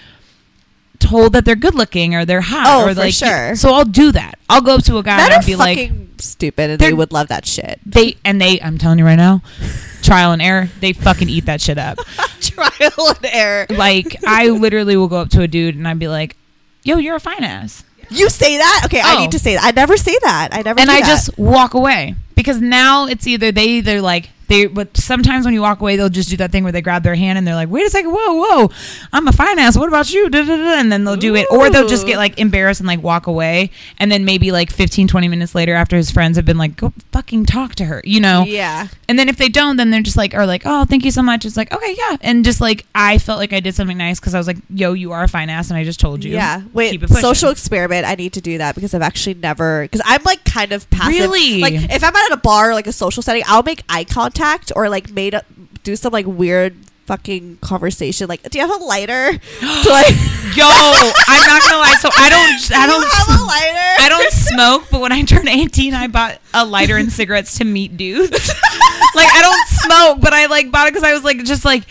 [0.98, 3.54] told that they're good looking or they're hot Oh, or for like sure.
[3.56, 4.38] So I'll do that.
[4.50, 7.12] I'll go up to a guy Men and I'll be like, stupid, and They're- would
[7.12, 7.80] love that shit.
[7.86, 8.60] they and they.
[8.60, 9.42] I'm telling you right now,
[10.02, 10.68] trial and error.
[10.80, 11.98] They fucking eat that shit up.
[12.40, 13.66] Trial and error.
[13.70, 16.36] like I literally will go up to a dude and I'd be like,
[16.82, 18.82] "Yo, you're a fine ass," You say that?
[18.86, 19.20] Okay, I Oh.
[19.20, 19.62] need to say that.
[19.64, 20.48] I never say that.
[20.52, 20.80] I never.
[20.80, 21.06] and I that.
[21.06, 25.60] just walk away because now it's either they either like they but sometimes when you
[25.60, 27.68] walk away they'll just do that thing where they grab their hand and they're like
[27.68, 28.70] wait a second whoa whoa
[29.12, 29.76] i'm a finance.
[29.76, 32.16] what about you da, da, da, and then they'll do it or they'll just get
[32.16, 35.96] like embarrassed and like walk away and then maybe like 15 20 minutes later after
[35.96, 38.88] his friends have been like go fucking talk to her you know yeah.
[39.08, 41.22] and then if they don't then they're just like are like oh thank you so
[41.22, 44.18] much it's like okay yeah and just like i felt like i did something nice
[44.18, 46.32] because i was like yo you are a fine ass and i just told you
[46.34, 46.62] Yeah.
[46.72, 48.06] Wait, social experiment.
[48.06, 49.82] I need to do that because I've actually never.
[49.82, 51.20] Because I'm like kind of passive.
[51.20, 51.60] Really?
[51.60, 54.37] Like if I'm at a bar or like a social setting, I'll make eye contact
[54.76, 55.44] or like made up,
[55.82, 58.28] do some like weird fucking conversation.
[58.28, 59.32] Like, do you have a lighter?
[59.38, 60.14] to like,
[60.56, 63.88] yo i'm not gonna lie so i don't i do don't have a lighter?
[64.00, 67.64] I don't smoke, but when I turned 18, I bought a lighter and cigarettes to
[67.64, 68.30] meet dudes.
[69.14, 71.84] like I don't smoke, but I like bought it because I was like, just like,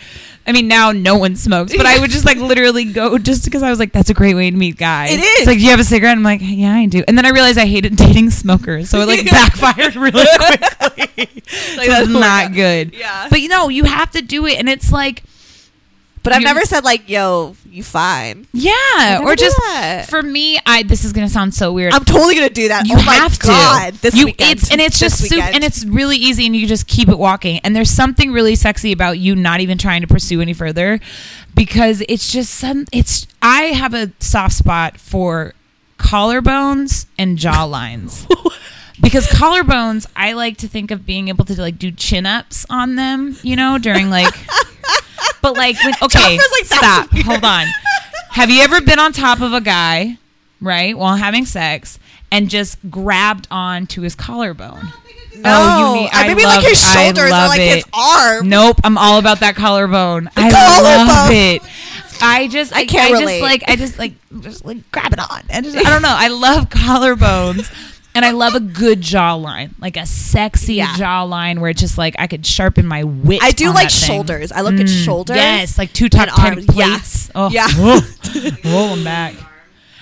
[0.48, 3.62] I mean, now no one smokes, but I would just like literally go just because
[3.62, 5.12] I was like, that's a great way to meet guys.
[5.12, 5.40] It is.
[5.40, 6.16] It's like, do you have a cigarette?
[6.16, 7.04] I'm like, yeah, I do.
[7.06, 11.42] And then I realized I hated dating smokers, so it like backfired really quickly.
[11.46, 12.94] so it's not good.
[12.94, 13.28] Yeah.
[13.28, 15.22] But you know, you have to do it, and it's like.
[16.28, 20.08] But I've never said like, "Yo, you fine." Yeah, or just that.
[20.10, 21.94] for me, I this is gonna sound so weird.
[21.94, 22.86] I'm totally gonna do that.
[22.86, 24.02] You oh my have god, to.
[24.02, 24.58] this you, weekend.
[24.58, 27.60] It's, and it's just soup, and it's really easy, and you just keep it walking.
[27.60, 31.00] And there's something really sexy about you not even trying to pursue any further,
[31.54, 32.84] because it's just some.
[32.92, 35.54] It's I have a soft spot for
[35.98, 38.26] collarbones and jawlines.
[39.00, 42.96] because collarbones, I like to think of being able to like do chin ups on
[42.96, 44.34] them, you know, during like.
[45.42, 47.08] But like, when, okay, like, stop.
[47.10, 47.66] Hold on.
[48.30, 50.18] Have you ever been on top of a guy,
[50.60, 51.98] right, while having sex,
[52.30, 54.92] and just grabbed on to his collarbone?
[55.36, 57.90] No, Oh, you need- I maybe love- like his shoulders or like his it.
[57.94, 58.48] arm.
[58.48, 60.28] Nope, I'm all about that collarbone.
[60.36, 61.06] I collarbone.
[61.06, 61.62] love it.
[62.20, 63.32] I just, I, can't I relate.
[63.38, 65.42] just like, I just like, just like grab it on.
[65.50, 66.08] And just, I don't know.
[66.12, 67.70] I love collarbones.
[68.18, 70.92] And I love a good jawline, like a sexy Yeah.
[70.94, 73.40] jawline where it's just like I could sharpen my wit.
[73.42, 74.06] I do like that thing.
[74.08, 74.50] shoulders.
[74.50, 75.36] I look at Mm, shoulders.
[75.36, 76.66] Yes, like two top ten arms.
[76.66, 77.30] plates.
[77.32, 77.32] Yeah.
[77.36, 77.68] Oh, Yeah.
[77.76, 78.00] whoa.
[78.64, 79.34] roll them back.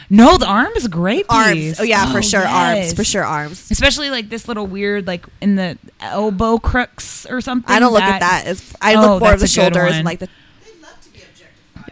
[0.09, 1.26] No, the arm is great.
[1.29, 1.79] arms.
[1.81, 2.94] Oh yeah, for sure arms.
[2.94, 3.70] For sure arms.
[3.70, 7.70] Especially like this little weird, like in the elbow crooks or something.
[7.74, 8.44] I don't look at that.
[8.46, 10.29] As, I Oh, look more of the that's a good shoulders and like the.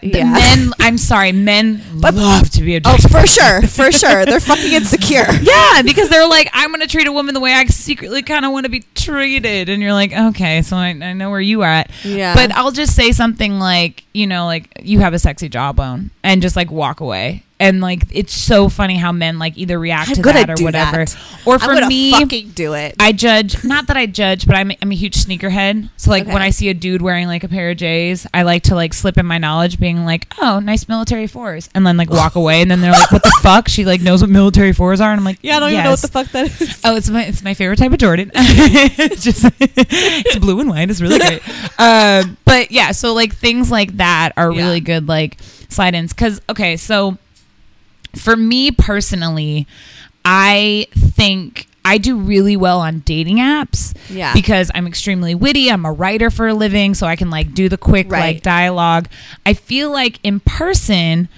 [0.04, 0.32] Yeah.
[0.32, 4.24] Men, I'm sorry, men love to be Oh, for sure, for sure.
[4.26, 5.24] They're fucking insecure.
[5.44, 8.52] Yeah, because they're like, I'm gonna treat a woman the way I secretly kind of
[8.52, 11.68] want to be treated, and you're like, okay, so I, I know where you are
[11.68, 11.90] at.
[12.04, 12.34] Yeah.
[12.34, 16.40] But I'll just say something like, you know, like you have a sexy jawbone, and
[16.42, 17.42] just like walk away.
[17.60, 21.04] And like, it's so funny how men like either react I'm to that or whatever.
[21.04, 21.16] that.
[21.46, 22.96] Or for me, fucking do it.
[22.98, 25.88] I judge not that I judge, but I'm I'm a huge sneakerhead.
[25.96, 26.32] So like Okay.
[26.32, 28.92] when I see a dude wearing like a pair of J's, I like to like
[28.92, 32.60] slip in my knowledge, being like, "Oh, nice military fours," and then like walk away,
[32.60, 35.20] and then they're like, "What the fuck?" She like knows what military fours are, and
[35.20, 36.80] I'm like, yeah, I don't even know what the fuck that is.
[36.84, 38.32] Oh, it's my it's my favorite type of Jordan.
[38.34, 40.90] it's just it's blue and white.
[40.90, 41.42] It's really great.
[41.78, 44.62] Um, but yeah, so like things like that are Yeah.
[44.62, 45.38] really good like
[45.68, 46.12] slide ins.
[46.12, 47.18] Because okay, so
[48.18, 49.66] for me personally,
[50.24, 53.94] I think I do really well on dating apps.
[54.08, 54.32] Yeah.
[54.32, 55.70] Because I'm extremely witty.
[55.70, 58.36] I'm a writer for a living, so I can like do the quick Right.
[58.36, 59.08] like dialogue.
[59.44, 61.28] I feel like in person.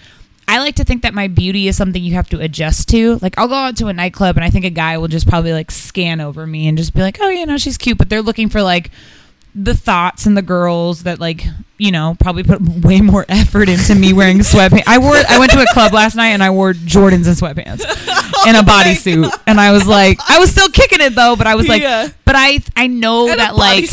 [0.49, 3.19] I like to think that my beauty is something you have to adjust to.
[3.21, 5.53] Like I'll go out to a nightclub and I think a guy will just probably
[5.53, 8.23] like scan over me and just be like, "Oh, you know, she's cute," but they're
[8.23, 8.93] looking for like
[9.59, 11.43] the thoughts and the girls that like
[11.79, 14.85] you know probably put way more effort into me wearing sweatpants.
[14.87, 17.83] I wore I went to a club last night and I wore Jordans and sweatpants
[18.47, 21.55] and a bodysuit and I was like I was still kicking it though, but I
[21.55, 22.09] was like, Yeah.
[22.27, 23.89] but I I know And that like.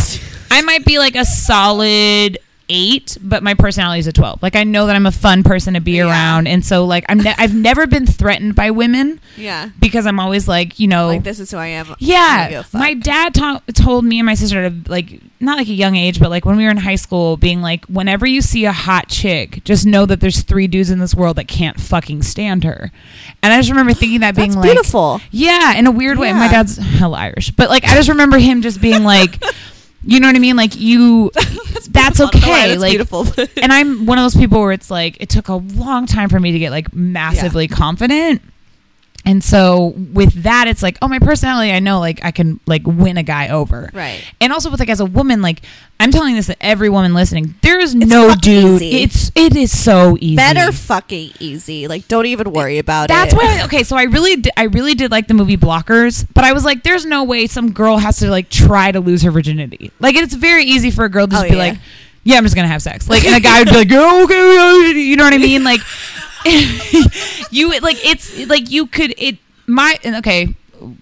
[0.52, 2.38] I might be like a solid
[2.70, 4.42] eight, but my personality is a twelve.
[4.42, 6.08] Like I know that I'm a fun person to be Yeah.
[6.08, 9.70] around, and so like I'm ne- I've never been threatened by women Yeah.
[9.80, 11.86] because I'm always like you know Like this is who I am.
[11.86, 15.58] I don't give yeah, my dad ta- told me and my sister to like not
[15.58, 18.26] like a young age, but like when we were in high school, being like, whenever
[18.26, 21.50] you see a hot chick, just know that there's three dudes in this world that
[21.50, 22.92] can't fucking stand her.
[23.42, 25.20] And I just remember thinking that being That's like, beautiful.
[25.32, 26.32] yeah, in a weird way.
[26.32, 29.44] My dad's hell Irish, but like I just remember him just being like,
[30.06, 30.56] you know what I mean?
[30.56, 31.32] Like you,
[31.90, 32.70] that's, I don't know why okay.
[32.70, 33.28] that's like beautiful.
[33.62, 36.40] and I'm one of those people where it's like it took a long time for
[36.40, 38.42] me to get like massively confident.
[39.26, 42.82] And so with that, it's like, oh, my personality, I know like I can like
[42.86, 43.90] win a guy over.
[43.94, 44.22] Right.
[44.42, 45.62] And also with like as a woman, like
[45.98, 48.82] I'm telling this to every woman listening, there is no fucking dude.
[48.82, 49.02] easy.
[49.04, 50.36] It's it is so easy.
[50.36, 51.88] Better fucking easy.
[51.88, 53.08] Like don't even worry about it.
[53.14, 53.38] That's it.
[53.38, 53.62] why.
[53.64, 56.66] Okay, so I really, did, I really did like the movie Blockers, but I was
[56.66, 59.92] like, "There's no way some girl has to like try to lose her virginity.
[60.02, 61.62] Like, it's very easy for a girl to just Oh, be yeah.
[61.70, 61.78] like,
[62.26, 64.90] "Yeah, I'm just gonna have sex." Like, and a guy would be like, "Oh, okay,
[64.92, 65.64] okay," you know what I mean?
[65.64, 65.80] Like,
[67.52, 70.56] you like it's like you could it my okay.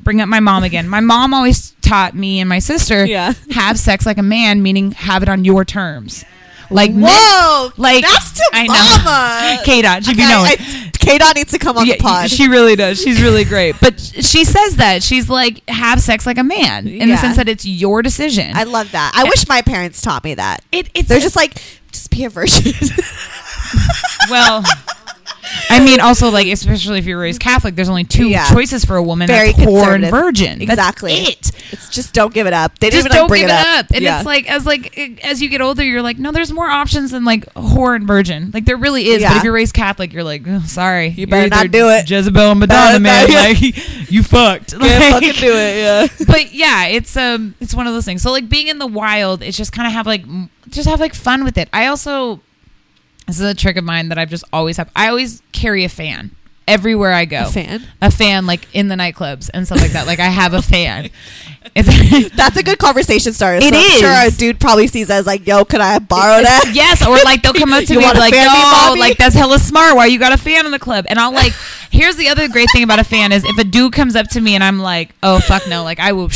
[0.04, 0.88] Bring up my mom again.
[0.88, 3.34] My mom always taught me and my sister, Yeah.
[3.50, 6.24] have sex like a man, meaning have it on your terms.
[6.70, 7.72] Like men- Whoa!
[7.78, 9.04] like that's to I know.
[9.04, 9.64] mama.
[9.66, 10.52] K dot, she be Okay, knowing.
[10.60, 12.30] I- K-Dot needs to come on Yeah, the pod.
[12.30, 13.02] She really does.
[13.02, 13.76] She's really great.
[13.82, 17.50] But she says that she's like have sex like a man in the sense that
[17.50, 18.52] it's your decision.
[18.56, 19.12] I love that.
[19.16, 20.64] I wish my parents taught me that.
[20.72, 21.60] it, it's They're just like,
[21.92, 22.72] just be a virgin.
[24.30, 24.64] well.
[25.70, 28.50] I mean, also like especially if you're raised Catholic, there's only two Yeah.
[28.52, 30.10] choices for a woman: Very that's whore and conservative.
[30.12, 30.60] virgin.
[30.60, 31.14] That's exactly.
[31.14, 31.52] it.
[31.72, 32.78] It's just don't give it up.
[32.80, 33.86] They Just didn't even don't bring give it up.
[33.94, 34.18] And Yeah.
[34.18, 37.24] it's like as like as you get older, you're like, no, there's more options than
[37.26, 38.52] like whore and virgin.
[38.54, 39.22] Like there really is.
[39.24, 39.38] But Yeah.
[39.38, 42.10] if you're raised Catholic, you're like, "Ugh, sorry, you better not do it.
[42.10, 43.30] Jezebel and Madonna, man.
[43.30, 43.40] yeah.
[43.42, 43.62] Like
[44.12, 44.72] you fucked.
[44.80, 45.78] Can't Like- fucking do it.
[45.78, 46.26] Yeah.
[46.28, 48.22] but yeah, it's um, it's one of those things.
[48.22, 51.00] So like being in the wild, it's just kind of have like, m- just have
[51.00, 51.70] like fun with it.
[51.74, 52.42] I also,
[53.32, 54.92] this is a trick of mine that I've just always have.
[54.96, 56.36] I always carry a fan
[56.68, 57.44] everywhere I go.
[57.44, 57.88] A fan?
[58.02, 60.06] a fan, like in the nightclubs and stuff like that.
[60.06, 61.10] Like I have a fan.
[61.76, 63.60] That's a good conversation starter.
[63.66, 66.42] It so I'm sure a dude probably sees that as like, yo, could I borrow
[66.42, 66.72] that?
[66.74, 68.94] Yes, or like they'll come up to You me and want be a like, fan,
[68.94, 69.96] me, like that's hella smart.
[69.96, 71.54] Why you got a fan in the club?" And I'll like,
[71.92, 74.42] here's the other great thing about a fan is if a dude comes up to
[74.42, 76.30] me and I'm like, "Oh fuck no," like I will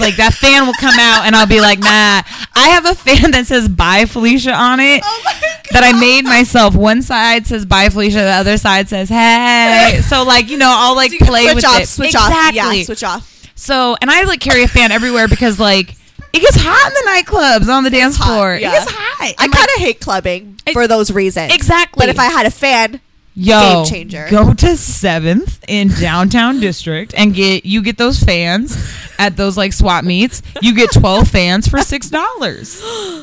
[0.00, 2.22] Like that fan will come out, and I'll be like, nah.
[2.54, 5.32] I have a fan that says "Bye Felicia" on it Oh my
[5.72, 6.74] that I made myself.
[6.74, 10.94] One side says "Bye Felicia," the other side says "Hey." So like you know, I'll
[10.96, 11.86] like So play switch with off, it.
[11.88, 12.60] switch exactly.
[12.60, 12.74] off.
[12.76, 13.28] Yeah, switch off.
[13.54, 15.94] So, and I like carry a fan everywhere because like
[16.32, 18.54] it gets hot in the nightclubs on the dance hot, floor.
[18.54, 18.70] yeah.
[18.70, 19.34] It gets hot.
[19.38, 21.54] I kind like, of hate clubbing for those reasons.
[21.54, 22.00] exactly.
[22.02, 23.00] But if I had a fan,
[23.34, 24.26] Yo, game changer.
[24.30, 28.76] go to Seventh in downtown district and get you get those fans
[29.18, 30.42] at those like swap meets.
[30.60, 32.80] You get twelve fans for six dollars.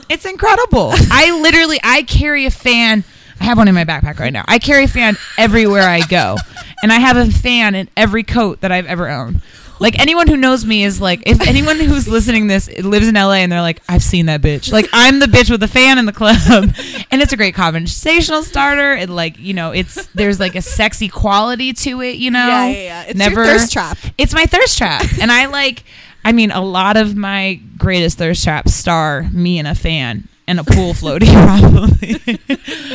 [0.09, 0.91] It's incredible.
[1.11, 3.03] I literally I carry a fan.
[3.39, 4.43] I have one in my backpack right now.
[4.47, 6.37] I carry a fan everywhere I go,
[6.81, 9.41] and I have a fan in every coat that I've ever owned.
[9.79, 13.35] Like anyone who knows me is like, if anyone who's listening this lives in LA
[13.35, 14.71] and they're like, I've seen that bitch.
[14.71, 16.35] Like I'm the bitch with the fan in the club,
[17.11, 18.91] and it's a great conversational starter.
[18.93, 22.17] And like you know, it's there's like a sexy quality to it.
[22.17, 23.03] You know, Yeah, yeah, yeah.
[23.07, 23.97] It's your thirst trap.
[24.17, 25.83] It's my thirst trap, and I like.
[26.25, 30.59] I mean, a lot of my greatest thirst traps star me and a fan and
[30.59, 32.19] a pool floaty, probably.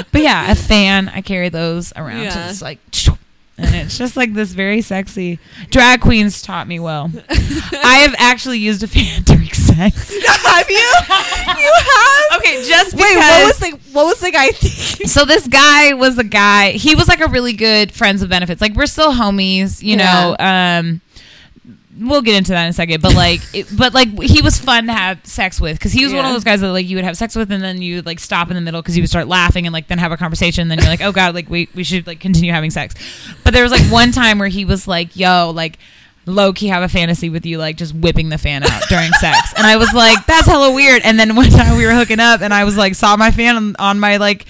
[0.12, 1.08] but yeah, a fan.
[1.08, 2.30] I carry those around.
[2.32, 2.50] So Yeah.
[2.50, 2.78] it's like,
[3.56, 5.38] and it's just like this very sexy.
[5.70, 7.10] Drag queens taught me well.
[7.28, 10.12] I have actually used a fan during sex.
[10.54, 10.76] have you?
[11.62, 12.40] You have?
[12.40, 13.04] Okay, just because.
[13.04, 13.42] Wait, because.
[13.42, 15.06] what was the what was the guy thinking?
[15.06, 16.70] so this guy was a guy.
[16.70, 18.60] He was like a really good friends with benefits.
[18.60, 20.36] Like we're still homies, you know.
[20.38, 21.00] Um,
[21.98, 23.02] we'll get into that in a second.
[23.02, 26.12] But like, it, but like he was fun to have sex with because he was
[26.12, 28.06] one of those guys that like you would have sex with and then you would
[28.06, 30.16] like stop in the middle because you would start laughing and like then have a
[30.16, 30.62] conversation.
[30.62, 32.94] And then you're like, oh god, like we we should like continue having sex.
[33.44, 35.78] But there was like one time where he was like, yo, like.
[36.26, 39.52] Low key have a fantasy with you, like just whipping the fan out during sex,
[39.58, 42.40] and I was like, "That's hella weird." And then one time we were hooking up,
[42.40, 44.46] and I was like, saw my fan on, on my like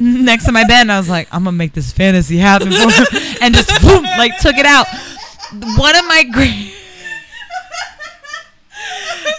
[0.00, 3.54] next to my bed, and I was like, I'm gonna make this fantasy happen and
[3.54, 4.86] just boom, like took it out.
[5.52, 6.74] One of my great.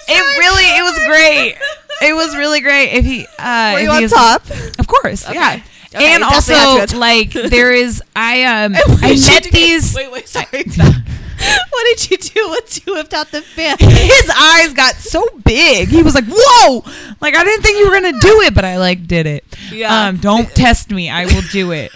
[0.07, 1.57] It really, it was great.
[2.01, 2.93] It was really great.
[2.93, 4.49] If he, uh, Were if you he on top?
[4.79, 5.61] Of course, yeah.
[5.95, 9.93] Okay, and definitely have to also, like, there is, I um, I met these.
[9.95, 10.45] Wait, wait, sorry.
[11.69, 13.77] what did you do once you whipped out the fan?
[13.79, 15.89] His eyes got so big.
[15.89, 16.83] He was like, "Whoa!"
[17.21, 19.45] Like I didn't think you were gonna do it, but I like did it.
[19.71, 20.07] Yeah.
[20.07, 21.09] Um, don't test me.
[21.09, 21.91] I will do it.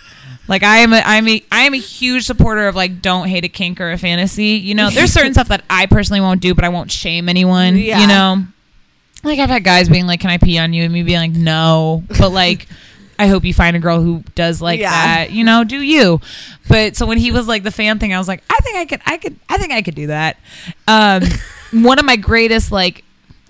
[0.48, 3.44] Like I am a I'm a I am a huge supporter of like don't hate
[3.44, 4.56] a kink or a fantasy.
[4.56, 7.78] You know, there's certain stuff that I personally won't do, but I won't shame anyone.
[7.78, 8.00] Yeah.
[8.02, 8.44] You know,
[9.24, 11.32] like I've had guys being like, "Can I pee on you?" and me being like,
[11.32, 12.68] "No," but like.
[13.20, 14.92] I hope you find a girl who does like Yeah.
[14.92, 15.32] that.
[15.32, 16.22] You know, do you?
[16.70, 18.86] But so when he was like the fan thing, I was like, I think I
[18.86, 20.38] could, I could, I think I could do that.
[20.88, 21.24] Um,
[21.72, 23.04] one of my greatest like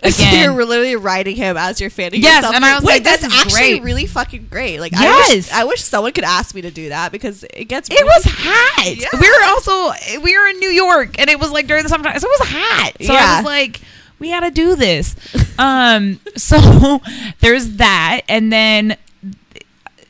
[0.09, 2.55] so you're literally riding him as you're fanning Yes, yourself.
[2.55, 3.83] and I was Wait, like, that's actually great.
[3.83, 4.79] really fucking great.
[4.79, 5.29] Like, I Yes.
[5.35, 7.89] wish, I wish someone could ask me to do that because it gets.
[7.89, 8.95] It really- was hot.
[8.95, 9.07] Yeah.
[9.19, 12.19] We were also we were in New York, and it was like during the summertime,
[12.19, 12.91] so it was hot.
[13.01, 13.81] So I was like,
[14.19, 15.15] we got to do this.
[15.59, 16.99] um, so
[17.39, 18.97] there's that, and then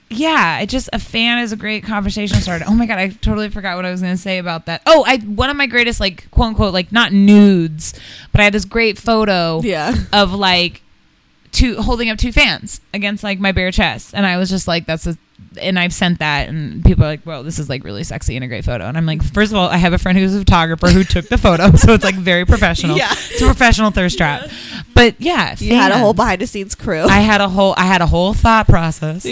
[0.10, 2.66] yeah, it just a fan is a great conversation starter.
[2.68, 4.82] Oh my god, I totally forgot what I was going to say about that.
[4.86, 7.94] Oh, I one of my greatest like quote unquote like not nudes,
[8.32, 9.94] but I had this great photo Yeah.
[10.14, 10.82] of like
[11.52, 14.86] two holding up two fans against like my bare chest and i was just like
[14.86, 15.18] that's a
[15.62, 18.44] and i've sent that and people are like well this is like really sexy and
[18.44, 18.86] a great photo.
[18.86, 21.30] And i'm like first of all i have a friend who's a photographer who took
[21.30, 22.96] the photo so it's like very professional.
[22.98, 23.12] Yeah.
[23.12, 24.50] it's a professional thirst trap.
[24.94, 27.04] But yeah You had a whole behind the scenes crew.
[27.04, 29.26] i had a whole i had a whole thought process.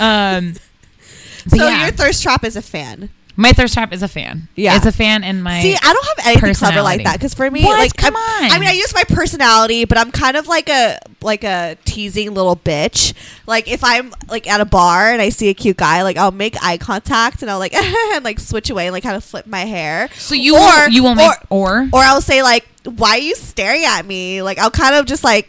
[0.00, 0.54] Um
[1.48, 3.10] so yeah, your thirst trap is a fan.
[3.40, 4.76] My thirst trap is a fan Yeah.
[4.76, 7.48] it's a fan and my See, I don't have anything clever like that because for
[7.50, 7.78] me, What?
[7.78, 8.50] like, Come I'm- on.
[8.50, 12.34] I mean, I use my personality, but I'm kind of like a like a teasing
[12.34, 13.14] little bitch.
[13.46, 16.32] Like if I'm like at a bar and I see a cute guy, like I'll
[16.32, 17.74] make eye contact and I'll like
[18.14, 20.08] and like switch away and like kind of flip my hair.
[20.14, 23.36] so you or won't, you or, make or or I'll say like, "Why are you
[23.36, 25.48] staring at me?" Like I'll kind of just like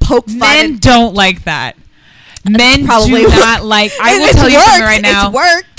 [0.00, 0.38] poke fun.
[0.38, 1.76] men don't like that
[2.48, 5.75] men probably do not like i will tell you something right now It's worked.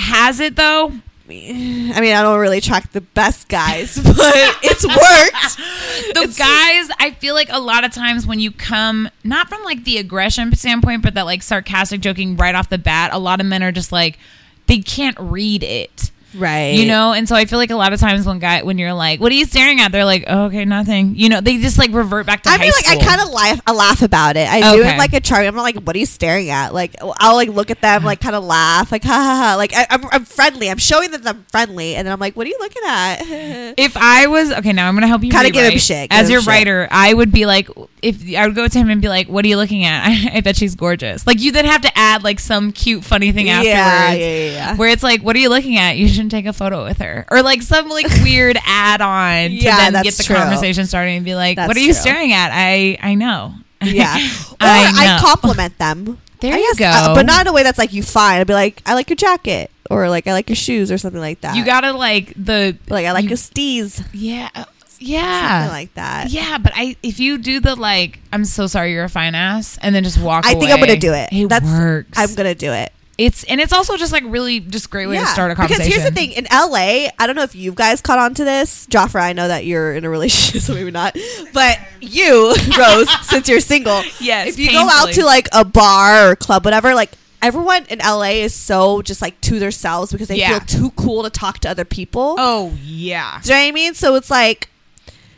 [0.00, 0.92] Has it though?
[1.28, 5.58] I mean, I don't really track the best guys, but it's worked.
[6.14, 9.62] The It's- guys, I feel like a lot of times when you come, not from
[9.62, 13.38] like the aggression standpoint, but that like sarcastic joking right off the bat, a lot
[13.40, 14.18] of men are just like,
[14.66, 16.10] they can't read it.
[16.34, 16.74] Right.
[16.74, 18.92] You know, and so I feel like a lot of times when guy when you're
[18.92, 21.78] like, "What are you staring at?" They're like, oh, "Okay, nothing." You know, they just
[21.78, 23.00] like revert back to I mean, like school.
[23.00, 24.48] I kind of laugh, I laugh about it.
[24.48, 25.48] I do it like a charming.
[25.48, 26.72] I'm not like, what are you staring at?
[26.72, 29.54] Like, I'll like look at them, like kind of laugh, like ha ha ha.
[29.56, 30.70] Like I, I'm, I'm friendly.
[30.70, 33.16] I'm showing that I'm friendly, and then I'm like, what are you looking at?
[33.78, 35.30] if I was okay, now I'm gonna help you.
[35.30, 36.48] Kinda give him shit, give As him your shit.
[36.48, 37.68] writer, I would be like,
[38.02, 40.40] if I would go to him and be like, "What are you looking at?" I,
[40.40, 41.26] bet she's gorgeous.
[41.26, 43.68] Like you then have to add like some cute, funny thing afterwards.
[43.68, 44.76] yeah, yeah, yeah.
[44.76, 47.26] Where it's like, "What are you looking at?" You should take a photo with her
[47.30, 50.36] or like some like weird add-on to Yeah, then get the true.
[50.36, 51.94] conversation started and be like, That's "What are you true.
[51.94, 53.54] staring at?" I I know.
[53.82, 54.14] Yeah.
[54.16, 56.18] Or I I, compliment them.
[56.40, 57.14] There I you guess, uh, go.
[57.16, 58.40] but not in a way that's like you fine.
[58.40, 61.20] I'd be like, I like your jacket, or like I like your shoes, or something
[61.20, 61.54] like that.
[61.54, 64.64] You gotta like the like I like you- your steez, yeah uh,
[64.98, 66.30] yeah something like that.
[66.30, 66.56] yeah.
[66.56, 69.94] But I if you do the like, I'm so sorry, you're a fine ass, and
[69.94, 70.46] then just walk.
[70.46, 71.28] I think I'm gonna do it.
[71.30, 72.18] It That's works.
[72.18, 72.90] I'm gonna do it.
[73.20, 75.84] It's and it's also just like really just great way to start a conversation.
[75.84, 78.44] Because here's the thing: in LA, I don't know if you guys caught on to
[78.44, 78.86] this.
[78.86, 81.14] Joffrey, I know that you're in a relationship, so maybe not.
[81.52, 86.30] But you, Rose, since you're single, Yes, if you go out to like a bar
[86.30, 87.10] or club, whatever, like
[87.42, 90.58] everyone in LA is so just like to themselves because they Yeah.
[90.58, 92.36] feel too cool to talk to other people.
[92.38, 93.38] Oh yeah.
[93.42, 93.94] Do you know what I mean?
[93.94, 94.70] So it's like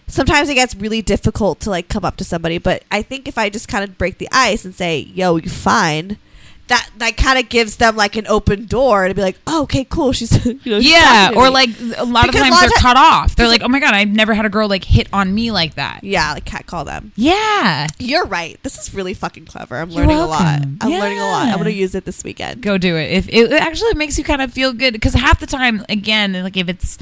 [0.06, 3.36] sometimes it gets really difficult to like come up to somebody, but I think if
[3.38, 6.18] I just kind of break the ice and say, "Yo, you fine,"
[6.68, 9.84] that that kind of gives them like an open door to be like, "Oh, okay,
[9.84, 12.68] cool." She's you know, Yeah, to or like a lot Because of times lot they're
[12.68, 13.36] of cut off.
[13.36, 15.74] They're like, "Oh my god, I've never had a girl like hit on me like
[15.74, 17.12] that." yeah, like cat call them.
[17.16, 18.62] Yeah, You're right.
[18.62, 19.76] This is really fucking clever.
[19.76, 20.62] I'm learning a lot.
[20.80, 21.48] I'm learning a lot.
[21.48, 22.62] I'm gonna use it this weekend.
[22.62, 23.10] go do it.
[23.10, 26.56] If it, actually makes you kind of feel good because half the time, again, like
[26.56, 26.98] if it's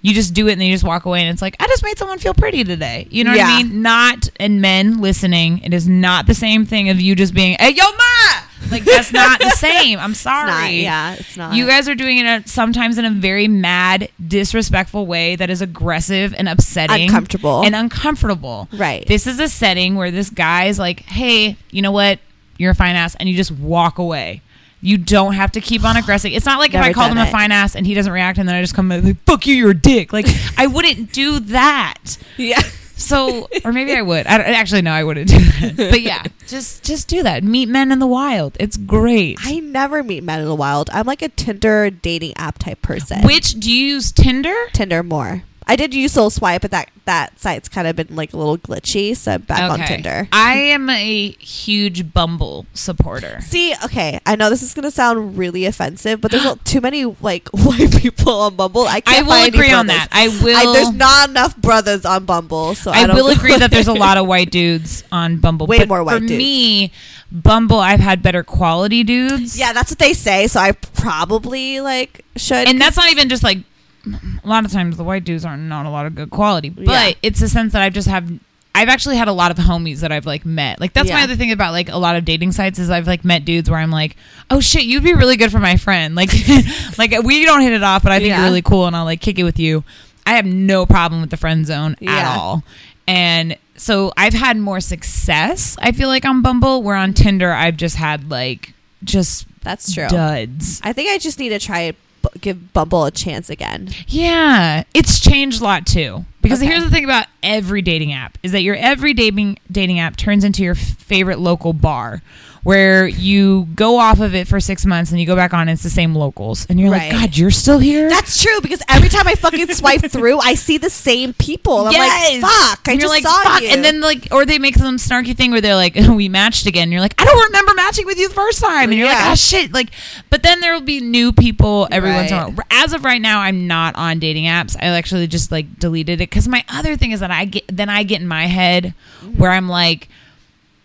[0.00, 1.84] you just do it and then you just walk away and it's like I just
[1.84, 3.06] made someone feel pretty today.
[3.10, 3.82] You know what I mean?
[3.82, 7.70] Not and men listening, it is not the same thing of you just being, "Hey,
[7.70, 9.98] yo, ma!" Like that's not the same.
[9.98, 10.50] I'm sorry.
[10.50, 11.54] It's not, yeah, it's not.
[11.54, 16.34] You guys are doing it sometimes in a very mad, disrespectful way that is aggressive
[16.36, 17.62] and upsetting, Uncomfortable.
[17.64, 18.68] and uncomfortable.
[18.72, 19.06] Right.
[19.06, 22.18] This is a setting where this guy's like, "Hey, you know what?
[22.58, 24.40] You're a fine ass," and you just walk away.
[24.84, 26.32] You don't have to keep on aggressing.
[26.32, 28.12] It's not like if I Never called him done a fine ass and he doesn't
[28.12, 30.26] react, and then I just come and like, "Fuck you, you're a dick." Like
[30.58, 32.16] I wouldn't do that.
[32.36, 32.60] yeah.
[32.96, 34.26] So, or maybe I would.
[34.26, 35.90] I actually, no, I wouldn't do that.
[35.90, 37.42] But yeah, just just do that.
[37.44, 38.56] Meet men in the wild.
[38.60, 39.38] It's great.
[39.40, 40.88] I never meet men in the wild.
[40.92, 43.22] I'm like a Tinder dating app type person.
[43.22, 44.54] Which do you use Tinder?
[44.72, 45.42] Tinder more.
[45.66, 48.58] I did use Soul Swipe, but that that site's kind of been like a little
[48.58, 50.28] glitchy, so I'm back on Tinder.
[50.32, 53.40] I am a huge Bumble supporter.
[53.40, 57.04] See, okay, I know this is gonna sound really offensive, but there's not too many
[57.04, 58.82] like white people on Bumble.
[58.86, 60.08] I I will agree on that.
[60.12, 60.56] I will.
[60.56, 63.94] I, there's not enough brothers on Bumble, so I, I will agree that there's a
[63.94, 65.66] lot of white dudes on Bumble.
[65.66, 66.32] Way but more white for dudes.
[66.32, 66.92] me,
[67.30, 69.58] Bumble, I've had better quality dudes.
[69.58, 70.46] yeah, that's what they say.
[70.46, 72.68] So I probably like should.
[72.68, 73.58] and that's not even just like
[74.06, 76.84] a lot of times the white dudes are not a lot of good quality, but
[76.86, 77.12] Yeah.
[77.22, 78.30] it's a sense that I've just have.
[78.74, 80.80] I've actually had a lot of homies that I've like met.
[80.80, 83.22] Like that's my other thing about like a lot of dating sites is I've like
[83.24, 84.16] met dudes where I'm like,
[84.50, 86.14] oh shit, you'd be really good for my friend.
[86.14, 86.30] Like,
[86.98, 88.38] like we don't hit it off, but I think Yeah.
[88.38, 89.84] you're really cool, and I'll like kick it with you.
[90.24, 92.64] I have no problem with the friend zone at all,
[93.06, 95.76] and so I've had more success.
[95.80, 98.72] I feel like on Bumble, where on Tinder I've just had like
[99.04, 100.08] just that's true.
[100.08, 100.80] duds.
[100.82, 101.96] I think I just need to try bu-
[102.40, 103.90] give Bumble a chance again.
[104.08, 106.24] Yeah, it's changed a lot too.
[106.40, 106.70] Because Okay.
[106.70, 110.44] here's the thing about every dating app is that your every dating dating app turns
[110.44, 112.22] into your favorite local bar,
[112.62, 115.70] where you go off of it for six months and you go back on, and
[115.70, 117.12] it's the same locals, and you're Right.
[117.12, 118.08] like, God, you're still here.
[118.08, 121.86] That's true because every time I fucking swipe through, I see the same people.
[121.88, 123.68] I'm like, fuck, I And just like, saw "Fuck," you.
[123.68, 126.84] And then like, or they make some snarky thing where they're like, we matched again.
[126.84, 128.90] And you're like, I don't remember matching with you the first time.
[128.90, 129.30] And you're like, Yeah.
[129.32, 129.72] ah, shit.
[129.72, 129.90] Like,
[130.30, 132.54] but then there will be new people every once in a Right.
[132.54, 132.66] while.
[132.70, 134.76] As of right now, I'm not on dating apps.
[134.80, 137.88] I actually just like deleted it because my other thing is that I get then
[137.88, 139.38] I get in my head Mm-hmm.
[139.38, 140.08] where I'm like.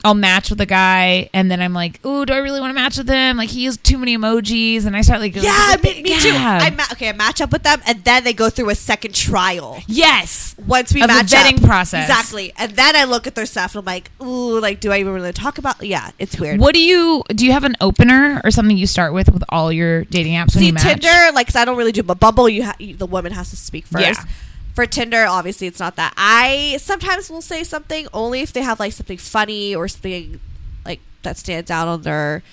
[0.06, 2.76] I'll match with a guy, and then I'm like, "Ooh, do I really want to
[2.76, 3.36] match with him?
[3.36, 6.30] Like, he used too many emojis." And I start like, yeah, me, me too.
[6.34, 6.60] Yeah.
[6.62, 9.16] I ma- okay, I match up with them, and then they go through a second
[9.16, 9.82] trial.
[9.88, 11.64] yes, Once we Of the match vetting up.
[11.68, 12.08] process.
[12.08, 15.00] exactly, and then I look at their stuff and I'm like, ooh, like, do I
[15.00, 15.82] even really talk about?
[15.84, 16.60] Yeah, it's weird.
[16.60, 17.46] What do you do?
[17.48, 20.62] You have an opener or something you start with with all your dating apps when
[20.62, 20.84] See you match?
[20.84, 23.50] Tinder, like, 'cause I don't really do, but Bumble, you, ha- you the woman has
[23.50, 24.06] to speak first.
[24.06, 24.24] Yeah.
[24.78, 26.14] For Tinder, obviously, it's not that.
[26.18, 30.40] I sometimes will say something only if they have like something funny or something
[30.86, 32.44] like that stands out on their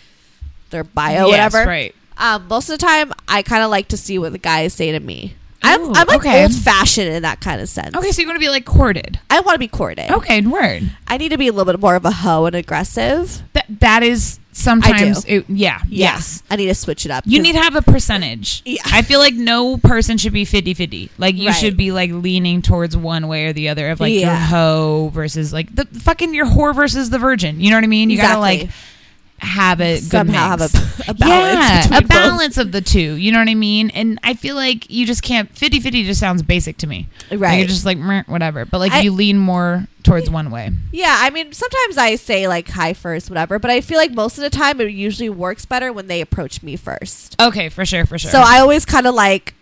[0.70, 1.68] their bio, Yes, whatever.
[1.68, 1.94] right.
[2.16, 4.90] Um, most of the time, I kind of like to see what the guys say
[4.90, 5.34] to me.
[5.62, 6.44] I'm, Ooh, I'm like okay.
[6.44, 7.94] old fashioned in that kind of sense.
[7.94, 9.20] Okay, so you want to be like courted.
[9.28, 10.10] I want to be courted.
[10.10, 10.92] Okay, and word.
[11.06, 13.42] I need to be a little bit more of a hoe and aggressive.
[13.52, 15.24] That that is sometimes.
[15.26, 16.14] It, yeah, Yeah.
[16.14, 16.42] Yes.
[16.48, 17.24] I need to switch it up.
[17.26, 18.62] you need to have a percentage.
[18.64, 18.80] Yeah.
[18.86, 21.10] I feel like no person should be 50-50.
[21.18, 21.52] Like you Right.
[21.56, 25.52] should be like leaning towards one way or the other of like your hoe versus
[25.52, 27.60] like the fucking your whore versus the virgin.
[27.60, 28.10] You know what I mean?
[28.10, 28.70] You gotta like
[29.44, 31.20] have a good somehow have a, a balance.
[31.20, 32.08] yeah, a both.
[32.08, 33.14] balance of the two.
[33.14, 33.90] You know what I mean?
[33.90, 37.08] And I feel like you just can't 50-50 just sounds basic to me.
[37.30, 37.58] Like, Right.
[37.58, 38.64] you're just like whatever.
[38.64, 40.70] But like I- you lean more towards one way.
[40.92, 44.36] Yeah, I mean, sometimes I say like hi first, whatever, but I feel like most
[44.38, 47.36] of the time it usually works better when they approach me first.
[47.40, 48.30] Okay, for sure, for sure.
[48.30, 49.54] So I always kind of like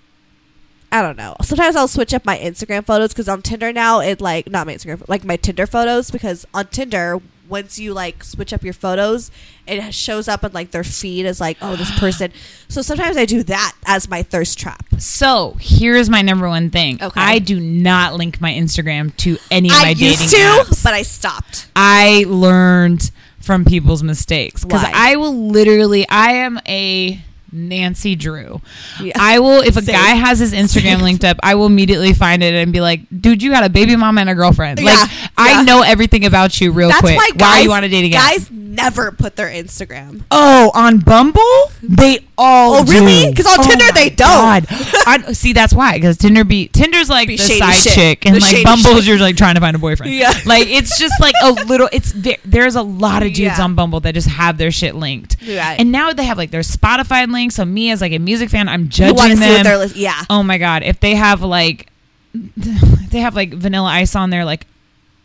[0.95, 1.37] I don't know.
[1.43, 4.75] Sometimes I'll switch up my Instagram photos because on Tinder now it like not my
[4.75, 7.19] Instagram like my Tinder photos because on Tinder
[7.53, 9.31] once you like switch up your photos
[9.67, 12.33] it shows up in like their feed as like oh this person.
[12.69, 14.87] So sometimes I do that as my thirst trap.
[14.99, 17.03] So here's my number one thing.
[17.03, 17.21] Okay.
[17.21, 20.83] I do not link my Instagram to any of my I dating used to, apps.
[20.83, 21.69] but I stopped.
[21.77, 24.93] I learned from people's mistakes because Why?
[24.95, 26.09] I will literally.
[26.09, 27.21] I am a
[27.53, 28.61] Nancy Drew.
[29.01, 29.13] Yeah.
[29.19, 29.95] I will if a Same.
[29.95, 31.01] guy has his Instagram Same.
[31.01, 33.95] linked up, I will immediately find it and be like, "Dude, you got a baby
[33.97, 34.83] mama and a girlfriend.
[34.83, 37.17] Like, Yeah, I know everything about you real That's quick.
[37.17, 40.23] why guys, why are you on a dating app?" guys never put their Instagram.
[40.31, 42.77] Oh, on Bumble, they all.
[42.77, 43.31] Oh, really?
[43.33, 43.35] do.
[43.35, 44.65] 'Cause on oh Tinder, they don't.
[45.07, 45.95] I, see, that's why.
[45.95, 47.93] Because Tinder be Tinder's like Be the side shit.
[47.93, 49.05] chick, and The like Bumble's shit.
[49.05, 50.15] you're like trying to find a boyfriend.
[50.15, 50.33] Yeah.
[50.47, 51.89] like it's just like a little.
[51.93, 53.63] It's ve- there's a lot of dudes Yeah.
[53.65, 55.37] on Bumble that just have their shit linked.
[55.47, 55.77] Right.
[55.79, 57.55] And now they have like their Spotify links.
[57.57, 59.91] So me as like a music fan, I'm judging to see what them.
[59.95, 60.25] yeah.
[60.31, 61.89] oh my god, if they have like,
[62.57, 64.67] they have like Vanilla Ice on there, like,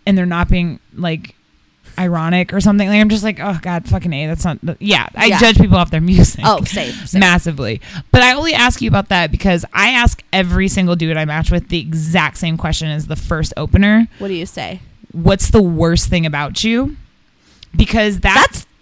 [0.06, 1.36] and they're not being like
[2.00, 2.88] ironic or something.
[2.88, 4.28] Like I'm just like, oh god, fucking a.
[4.28, 4.60] That's not.
[4.80, 5.40] Yeah, I Yeah.
[5.40, 6.42] judge people off their music.
[6.46, 7.20] Oh, same, same.
[7.20, 7.82] massively.
[8.12, 11.50] But I only ask you about that because I ask every single dude I match
[11.52, 14.08] with the exact same question as the first opener.
[14.20, 14.82] What do you say?
[15.12, 16.98] What's the worst thing about you?
[17.76, 18.42] Because that's.
[18.50, 18.77] That's I- I'm like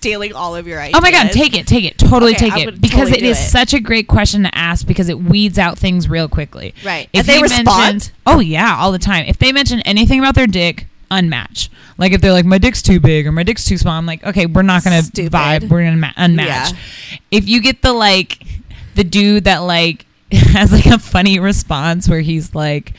[0.00, 0.94] stealing all of your ideas.
[0.96, 3.24] Oh my god, take it, take it, totally Okay, take I'm it because totally it
[3.24, 3.50] is it.
[3.50, 6.74] such a great question to ask because it weeds out things real quickly.
[6.84, 7.10] Right.
[7.12, 8.10] If they you respond?
[8.26, 9.26] oh yeah, all the time.
[9.26, 11.68] If they mention anything about their dick, unmatch.
[11.98, 14.24] Like if they're like my dick's too big or my dick's too small, I'm like,
[14.24, 15.32] okay, we're not gonna Stupid.
[15.32, 15.68] vibe.
[15.68, 16.46] We're gonna ma- unmatch.
[16.46, 16.70] Yeah.
[17.30, 18.38] If you get the like
[18.94, 20.06] the dude that like
[20.52, 22.92] has like a funny response where he's like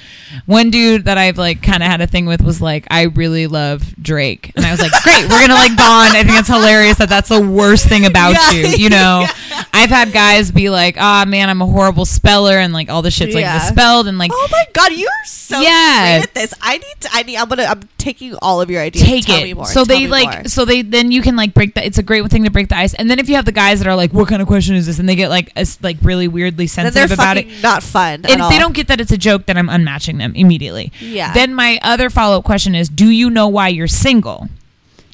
[0.45, 3.47] one dude that I've like kind of had a thing with was like I really
[3.47, 6.97] love Drake and I was like great we're gonna like bond I think it's hilarious
[6.97, 8.51] that that's the worst thing about Yeah.
[8.51, 9.25] you you know
[9.73, 13.11] I've had guys be like ah man I'm a horrible speller and like all the
[13.11, 13.59] shit's like Yeah.
[13.59, 16.17] misspelled and like Oh my god, you're so Yeah.
[16.19, 16.53] great at this.
[16.61, 17.09] I need to.
[17.11, 17.35] I need.
[17.37, 17.63] I'm gonna.
[17.63, 19.05] I'm taking all of your ideas.
[19.05, 19.53] take Tell it.
[19.55, 19.65] More.
[19.65, 20.43] So Tell they like more.
[20.45, 21.85] so they then you can like break that.
[21.85, 22.93] It's a great thing to break the ice.
[22.93, 24.85] And then if you have the guys that are like, what kind of question is
[24.85, 24.97] this?
[24.99, 27.61] And they get like a, like really weirdly sensitive about it.
[27.63, 28.21] not fun.
[28.25, 30.91] If they don't get that it's a joke, then I'm unmatching them immediately.
[30.99, 31.33] Yeah.
[31.33, 34.49] Then my other follow up question is, do you know why you're single?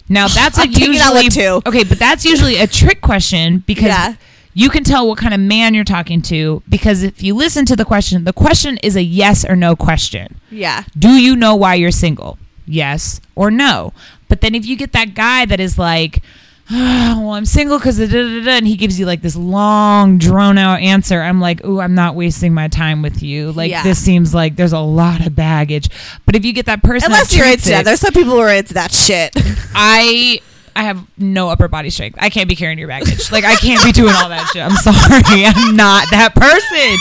[0.09, 1.61] Now that's a I'm that usually one, too.
[1.67, 4.15] okay, but that's usually a trick question because Yeah.
[4.53, 7.75] you can tell what kind of man you're talking to because if you listen to
[7.75, 10.39] the question, the question is a yes or no question.
[10.49, 10.83] Yeah.
[10.97, 12.37] Do you know why you're single?
[12.65, 13.93] Yes or no.
[14.29, 16.21] But then if you get that guy that is like,
[16.71, 21.39] well, I'm single because and he gives you like this long, drawn out answer, I'm
[21.39, 23.51] like, ooh, I'm not wasting my time with you.
[23.53, 23.83] Like, Yeah.
[23.83, 25.89] this seems like there's a lot of baggage.
[26.25, 27.85] But if you get that person, Unless that you're into that.
[27.85, 29.33] There's some people who are into that shit.
[29.73, 30.41] I.
[30.75, 32.19] I have no upper body strength.
[32.21, 33.31] I can't be carrying your baggage.
[33.31, 34.61] Like I can't be doing all that shit.
[34.61, 35.43] I'm sorry.
[35.47, 36.97] I'm not that person.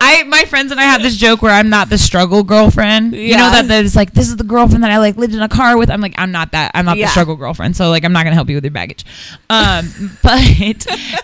[0.00, 3.14] I my friends and I have this joke where I'm not the struggle girlfriend.
[3.14, 3.50] You know Yeah.
[3.50, 5.76] that that is like this is the girlfriend that I like lived in a car
[5.76, 5.90] with.
[5.90, 6.70] I'm like I'm not that.
[6.74, 7.06] I'm not Yeah.
[7.06, 7.76] the struggle girlfriend.
[7.76, 9.04] So like I'm not gonna help you with your baggage.
[9.50, 10.40] Um, but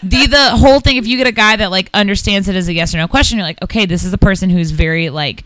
[0.02, 2.72] the the whole thing if you get a guy that like understands it as a
[2.72, 5.44] yes or no question, you're like okay, this is a person who's very like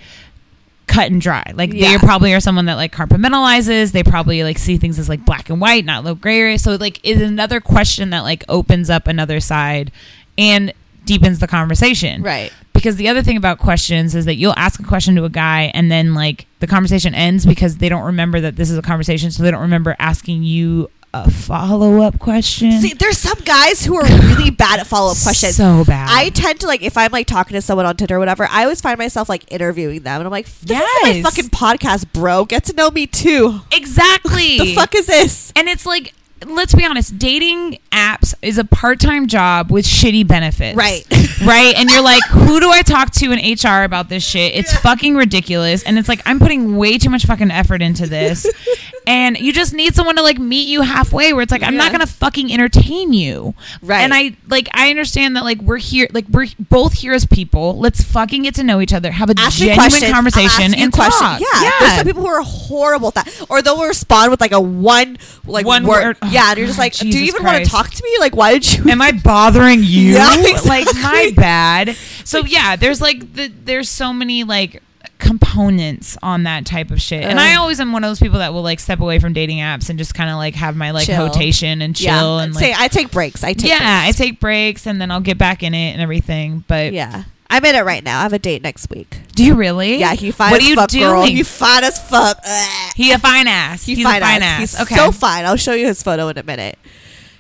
[0.87, 1.53] cut and dry.
[1.55, 3.93] Like they probably are someone that like compartmentalizes.
[3.93, 6.59] They probably like see things as like black and white, not low gray area.
[6.59, 9.93] So like is another question that like opens up another side
[10.39, 10.73] and
[11.05, 12.23] deepens the conversation.
[12.23, 12.53] Right.
[12.79, 15.71] Because the other thing about questions is that you'll ask a question to a guy
[15.75, 19.31] and then like the conversation ends because they don't remember that this is a conversation,
[19.31, 22.71] so they don't remember asking you a follow up question.
[22.73, 25.57] See, there's some guys who are really bad at follow up questions.
[25.57, 26.09] So bad.
[26.11, 28.63] I tend to like if I'm like talking to someone on Tinder or whatever, I
[28.65, 32.45] always find myself like interviewing them, and I'm like, "This is my fucking podcast, bro.
[32.45, 34.59] Get to know me too." exactly.
[34.69, 35.53] The fuck is this?
[35.57, 36.13] And it's like,
[36.47, 40.77] let's be honest, dating apps is a part time job with shitty benefits.
[40.77, 41.05] Right.
[41.45, 41.75] right?
[41.77, 44.55] And you're like, who do I talk to in HR about this shit?
[44.55, 45.83] It's fucking ridiculous.
[45.83, 48.47] And it's like, I'm putting way too much fucking effort into this.
[49.07, 51.91] and you just need someone to like meet you halfway where it's like, I'm not
[51.93, 53.55] going to fucking entertain you.
[53.83, 54.01] Right.
[54.01, 57.79] And I like, I understand that like we're here, like we're both here as people.
[57.79, 61.21] Let's fucking get to know each other, have a Ask genuine conversation and questions.
[61.21, 61.41] talk.
[61.41, 61.71] Yeah.
[61.81, 65.19] There's some people who are horrible at that, or they'll respond with like a one
[65.47, 66.21] like One word.
[66.21, 66.28] word.
[66.29, 68.17] Oh, yeah, and you're just like, do you even want to talk to me?
[68.21, 68.91] Like, why did you?
[68.91, 70.15] Am I bothering you?
[70.15, 71.97] Yeah, Like my bad.
[72.25, 74.83] So yeah, there's like the, there's so many like
[75.19, 77.25] components on that type of shit.
[77.25, 77.63] And I oh.
[77.63, 79.99] always am one of those people that will like step away from dating apps and
[79.99, 81.27] just kind of like have my like Chill.
[81.27, 82.43] rotation and chill yeah.
[82.43, 83.45] and Say like I take breaks.
[83.45, 86.65] I take yeah, I take breaks and then I'll get back in it and everything.
[86.67, 87.25] But yeah.
[87.51, 88.21] I'm in it right now.
[88.21, 89.21] I have a date next week.
[89.35, 89.97] do you really?
[89.99, 91.03] Yeah, he fine What as are you fuck, doing?
[91.05, 91.25] girl.
[91.25, 92.39] He fine as fuck.
[92.45, 92.93] Ugh.
[92.95, 93.85] he a fine ass.
[93.85, 94.43] He He's fine, a fine ass.
[94.43, 94.59] ass.
[94.73, 94.95] He's okay.
[94.97, 95.45] so fine.
[95.47, 96.79] I'll show you his photo in a minute.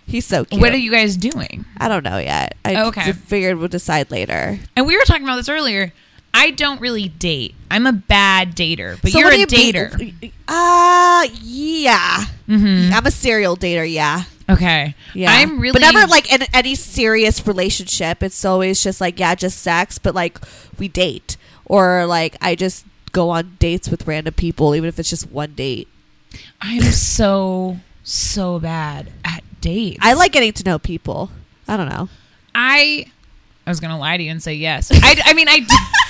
[0.06, 0.60] He's so cute.
[0.62, 1.66] What are you guys doing?
[1.76, 2.56] I don't know yet.
[2.64, 3.12] I Okay.
[3.12, 4.58] figured we'll decide later.
[4.74, 5.92] And we were talking about this earlier.
[6.32, 7.54] I don't really date.
[7.70, 10.32] I'm a bad dater, but So you're what a do you mean- dater.
[10.48, 12.24] Uh, yeah.
[12.46, 13.90] hmm I'm a serial dater.
[13.90, 14.22] Yeah.
[14.48, 14.94] Okay.
[15.14, 15.30] Yeah.
[15.30, 18.22] I'm really But never like in any serious relationship.
[18.22, 20.38] It's always just like, yeah, just sex, but like
[20.78, 21.36] we date.
[21.66, 25.54] Or like I just go on dates with random people, even if it's just one
[25.54, 25.88] date.
[26.60, 29.98] I'm so so bad at dates.
[30.00, 31.30] I like getting to know people.
[31.66, 32.08] I don't know.
[32.54, 33.06] I
[33.66, 34.90] I was gonna lie to you and say yes.
[34.92, 35.60] I, I mean I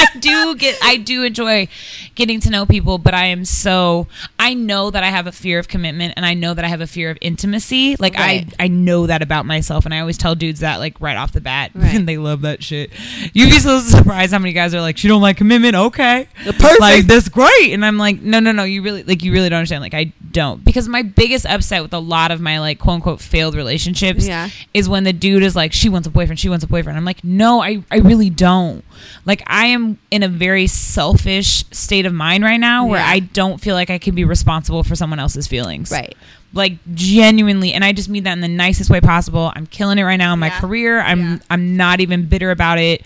[0.00, 1.68] I do get I do enjoy
[2.14, 4.06] getting to know people, but I am so
[4.38, 6.80] I know that I have a fear of commitment and I know that I have
[6.80, 7.96] a fear of intimacy.
[7.96, 8.46] Like Right.
[8.58, 11.32] I I know that about myself and I always tell dudes that like right off
[11.32, 11.94] the bat Right.
[11.94, 12.90] and they love that shit.
[13.32, 16.28] You'd be so surprised how many guys are like, She don't like commitment, okay.
[16.44, 16.80] Perfect.
[16.80, 17.72] Like that's great.
[17.72, 19.82] And I'm like, no, no, no, you really like you really don't understand.
[19.82, 20.64] Like I don't.
[20.64, 24.48] Because my biggest upset with a lot of my like quote unquote failed relationships Yeah.
[24.74, 26.96] is when the dude is like, she wants a boyfriend, she wants a boyfriend.
[26.96, 28.84] I'm like, no, I, I really don't.
[29.24, 33.08] Like, I am in a very selfish state of mind right now where Yeah.
[33.08, 35.90] I don't feel like I can be responsible for someone else's feelings.
[35.90, 36.14] Right.
[36.52, 39.52] Like genuinely, and I just mean that in the nicest way possible.
[39.54, 41.00] I'm killing it right now in my career.
[41.00, 41.38] I'm Yeah.
[41.50, 43.02] I'm not even bitter about it.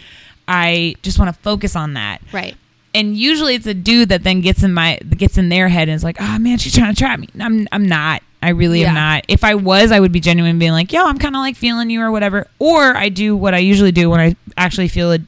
[0.49, 2.55] I just want to focus on that Right.
[2.95, 5.97] and usually it's a dude that then gets in my gets in their head and
[5.97, 8.23] is like, "Oh man, she's trying to trap me." I'm I'm not.
[8.43, 9.25] I really am not.
[9.27, 11.89] If I was, I would be genuine, being like, "Yo, I'm kind of like feeling
[11.89, 15.23] you or whatever." Or I do what I usually do when I actually feel it,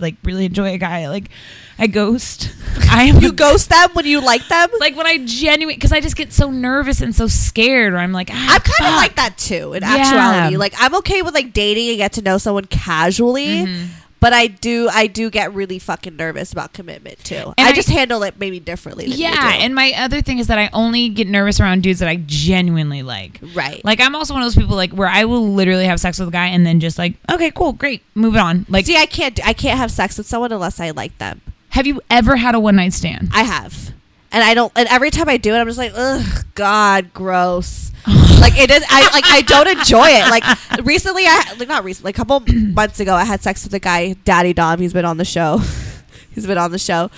[0.00, 1.08] like really enjoy a guy.
[1.08, 1.30] Like
[1.78, 2.50] I ghost.
[2.90, 4.68] I am You ghost them when you like them?
[4.80, 7.92] like when I genuine because I just get so nervous and so scared.
[7.94, 9.72] or I'm like, ah, I'm kind of like that too.
[9.74, 9.94] In Yeah.
[9.96, 13.84] actuality, like I'm okay with like dating and get to know someone casually, Mm-hmm.
[14.20, 17.52] But I do I do get really fucking nervous about commitment too.
[17.58, 19.04] I, I- just handle it maybe differently.
[19.08, 22.00] Than you Yeah, and my other thing is that I only get nervous around dudes
[22.00, 23.40] that I genuinely like.
[23.54, 26.18] right, Like I'm also one of those people like where I will literally have sex
[26.18, 28.66] with a guy and then just like, okay, cool, great, move on.
[28.68, 31.40] Like, see, I can't I can't have sex with someone unless I like them.
[31.70, 33.30] have you ever had a one night stand?
[33.32, 33.92] I have.
[34.32, 37.90] And I don't and every time I do it I'm just like, ugh, God, gross.
[38.40, 40.30] like it is I like I don't enjoy it.
[40.30, 40.44] Like
[40.84, 43.78] recently I like not recently, like a couple months ago I had sex with a
[43.80, 45.58] guy, Daddy Dom, he's been on the show.
[46.34, 47.10] he's been on the show.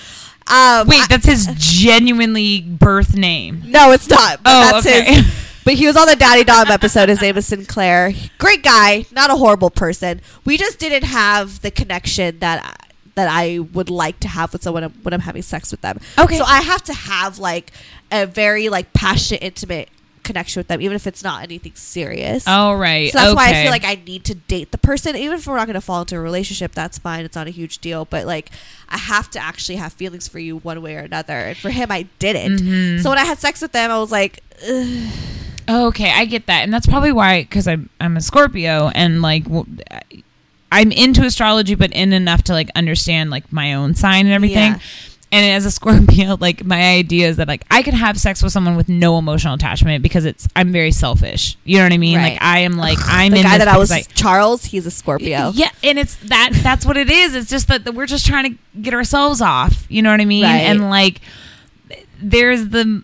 [0.51, 3.63] Um Wait, that's his genuinely birth name.
[3.67, 4.43] no, it's not.
[4.43, 5.15] But Oh, that's okay.
[5.15, 7.09] his But he was on the Daddy Dom episode.
[7.09, 8.13] His name is Sinclair.
[8.39, 10.21] Great guy, not a horrible person.
[10.45, 14.83] We just didn't have the connection that that I would like to have with someone
[15.03, 16.01] when I'm having sex with them.
[16.19, 16.37] Okay.
[16.37, 17.71] So I have to have like
[18.11, 19.89] a very like passionate, intimate
[20.33, 22.45] connection with them, even if it's not anything serious.
[22.47, 23.13] Oh right.
[23.13, 25.57] So that's why I feel like I need to date the person, even if we're
[25.57, 26.73] not going to fall into a relationship.
[26.73, 28.05] That's fine; it's not a huge deal.
[28.05, 28.51] But like,
[28.89, 31.35] I have to actually have feelings for you one way or another.
[31.35, 32.59] And for him, I didn't.
[32.59, 33.03] Mm-hmm.
[33.03, 35.13] So when I had sex with them, I was like, Ugh.
[35.69, 39.45] Okay, I get that, and that's probably why because I'm I'm a Scorpio and like
[40.73, 44.73] I'm into astrology, but in enough to like understand like my own sign and everything.
[44.73, 44.81] Yeah.
[45.33, 48.53] And as a Scorpio, like my idea is that like I could have sex with
[48.53, 51.57] someone with no emotional attachment because it's I'm very selfish.
[51.65, 52.19] You know what I mean?
[52.19, 52.33] Right.
[52.35, 54.65] Like I am like I'm the in guy that I was because Charles.
[54.67, 55.51] He's a Scorpio.
[55.55, 57.35] Yeah, and it's that that's what it is.
[57.35, 59.87] It's just that we're just trying to get ourselves off.
[59.89, 60.45] You know what I mean?
[60.45, 60.59] Right.
[60.59, 61.21] And like
[62.21, 63.03] there's the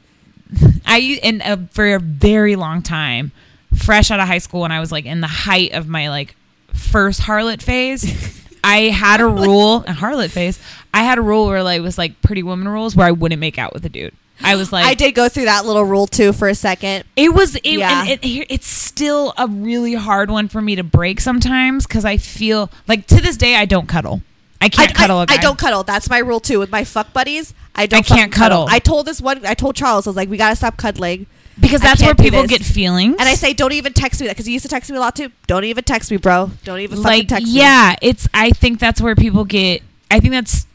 [0.87, 3.33] I and uh, for a very long time,
[3.75, 6.35] fresh out of high school when I was like in the height of my like
[6.73, 8.03] first harlot phase,
[8.65, 10.59] I had a rule, a harlot face.
[10.93, 13.41] I had a rule where like it was like pretty woman rules where I wouldn't
[13.41, 14.15] make out with a dude.
[14.43, 17.05] I was like I did go through that little rule too for a second.
[17.17, 18.05] it was, it, Yeah.
[18.07, 22.71] it, it's still a really hard one for me to break sometimes because I feel
[22.87, 24.23] like to this day I don't cuddle.
[24.61, 25.35] I I, can't cuddle I, a guy.
[25.35, 25.83] I don't cuddle.
[25.83, 27.55] That's my rule too with my fuck buddies.
[27.75, 27.99] I don't.
[27.99, 28.67] I can't fucking cuddle.
[28.69, 29.45] I told this one.
[29.47, 30.07] I told Charles.
[30.07, 31.27] I was like, we gotta stop cuddling.
[31.61, 33.17] Because that's where people get feelings.
[33.19, 35.01] And I say, don't even text me that because he used to text me a
[35.01, 35.31] lot too.
[35.47, 36.51] Don't even text me, bro.
[36.65, 37.53] Don't even fucking like text me.
[37.53, 38.29] yeah, it's.
[38.33, 39.83] I think that's where people get.
[40.11, 40.67] I think that's.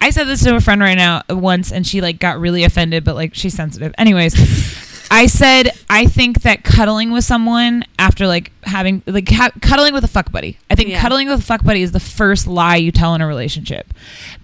[0.00, 3.04] I said this to a friend right now once, and she like got really offended,
[3.04, 3.94] but like she's sensitive.
[3.98, 4.34] Anyways,
[5.10, 10.04] I said I think that cuddling with someone after like having like ha- cuddling with
[10.04, 10.58] a fuck buddy.
[10.70, 11.00] I think Yeah.
[11.00, 13.92] cuddling with a fuck buddy is the first lie you tell in a relationship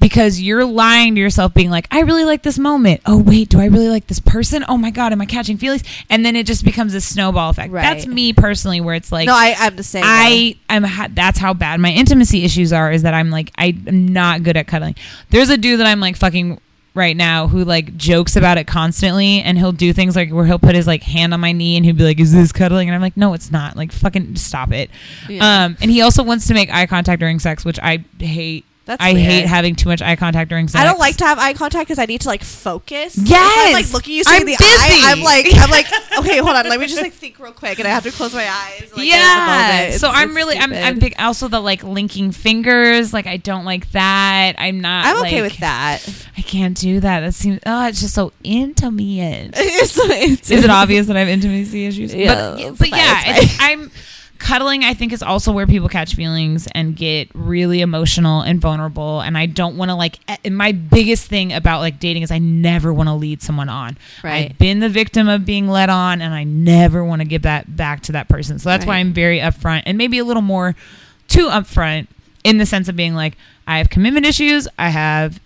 [0.00, 3.00] because you're lying to yourself, being like, I really like this moment.
[3.06, 4.64] Oh wait, do I really like this person?
[4.68, 5.82] Oh my god, am I catching feelings?
[6.08, 7.72] And then it just becomes a snowball effect.
[7.72, 7.82] Right.
[7.82, 10.04] That's me personally, where it's like no, I, I'm the same.
[10.06, 13.82] I am ha- that's how bad my intimacy issues are is that I'm like I'm
[14.12, 14.94] not good at cuddling.
[15.30, 16.60] There's a dude that I'm like fucking
[16.94, 20.58] right now who like jokes about it constantly and he'll do things like where he'll
[20.58, 22.94] put his like hand on my knee and he'll be like is this cuddling and
[22.94, 24.90] I'm like no it's not like fucking stop it.
[25.28, 25.64] Yeah.
[25.64, 29.00] Um and he also wants to make eye contact during sex which I hate That's
[29.02, 29.24] I weird.
[29.26, 30.80] hate having too much eye contact during sex.
[30.82, 33.16] I don't like to have eye contact because I need to like focus.
[33.16, 33.66] Yes!
[33.68, 34.64] I'm like looking you straight I'm in the busy.
[34.66, 35.02] eye.
[35.04, 35.86] I'm like, I'm like,
[36.18, 36.68] okay, hold on.
[36.68, 38.90] Let me just like think real quick, and I have to close my eyes.
[38.96, 39.14] Like, yeah.
[39.16, 40.00] at the moment.
[40.00, 43.12] So It's- I'm it's really I'm I'm big also the like linking fingers.
[43.12, 44.54] Like I don't like that.
[44.58, 46.00] I'm not I'm okay like- with that.
[46.36, 47.20] I can't do that.
[47.20, 49.56] That seems oh, it's just so intimate.
[49.58, 52.14] It's- it's- Is it obvious that I have intimacy issues?
[52.14, 53.22] Yeah, but, but yeah,
[53.60, 53.90] I'm
[54.42, 54.84] cuddling.
[54.84, 59.20] I think is also where people catch feelings and get really emotional and vulnerable.
[59.20, 60.18] And I don't want to like.
[60.28, 63.96] eh, My biggest thing about like dating is I never want to lead someone on.
[64.22, 64.50] Right.
[64.50, 67.76] I've been the victim of being led on, and I never want to give that
[67.76, 68.58] back to that person.
[68.58, 70.74] So that's why I'm very upfront and maybe a little more
[71.28, 72.08] too upfront
[72.44, 73.36] in the sense of being like,
[73.66, 74.66] I have commitment issues.
[74.78, 75.40] I have,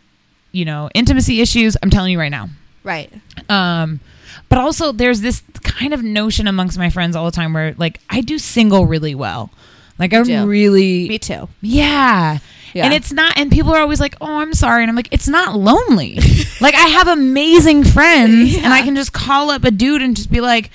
[0.52, 1.76] you know, intimacy issues.
[1.82, 2.48] I'm telling you right now.
[2.82, 3.12] right.
[3.50, 4.00] Um,
[4.48, 8.00] but also there's this kind of notion amongst my friends all the time where like
[8.10, 9.50] I do single really well.
[9.98, 10.46] Like I'm too.
[10.46, 11.48] really Me too.
[11.62, 12.38] yeah.
[12.74, 12.84] Yeah.
[12.84, 15.28] And it's not and people are always like, "Oh, I'm sorry." And I'm like, "It's
[15.28, 16.18] not lonely."
[16.60, 20.30] like I have amazing friends and I can just call up a dude and just
[20.30, 20.70] be like,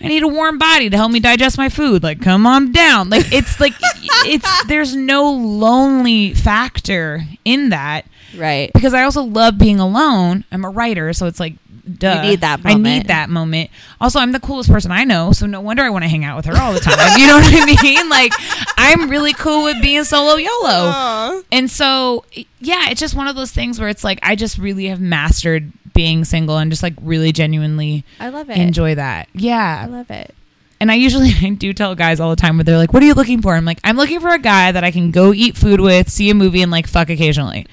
[0.00, 2.02] I need a warm body to help me digest my food.
[2.04, 3.10] Like, come on down.
[3.10, 3.74] Like, it's like,
[4.24, 8.70] it's, there's no lonely factor in that Right.
[8.72, 10.44] because I also love being alone.
[10.52, 11.54] I'm a writer, so it's like,
[11.98, 12.22] duh.
[12.22, 13.70] You need that I need that moment.
[14.00, 16.36] Also, I'm the coolest person I know, so no wonder I want to hang out
[16.36, 16.98] with her all the time.
[17.20, 18.08] you know what I mean?
[18.10, 18.32] Like,
[18.76, 21.42] I'm really cool with being solo YOLO.
[21.52, 22.24] And so,
[22.58, 25.72] yeah, it's just one of those things where it's like, I just really have mastered
[25.94, 28.56] being single and just like really genuinely I love it.
[28.58, 29.28] enjoy that.
[29.34, 29.82] Yeah.
[29.84, 30.34] I love it.
[30.80, 33.06] And I usually I do tell guys all the time where they're like, "What are
[33.06, 35.56] you looking for?" I'm like, "I'm looking for a guy that I can go eat
[35.56, 37.66] food with, see a movie, and like fuck occasionally."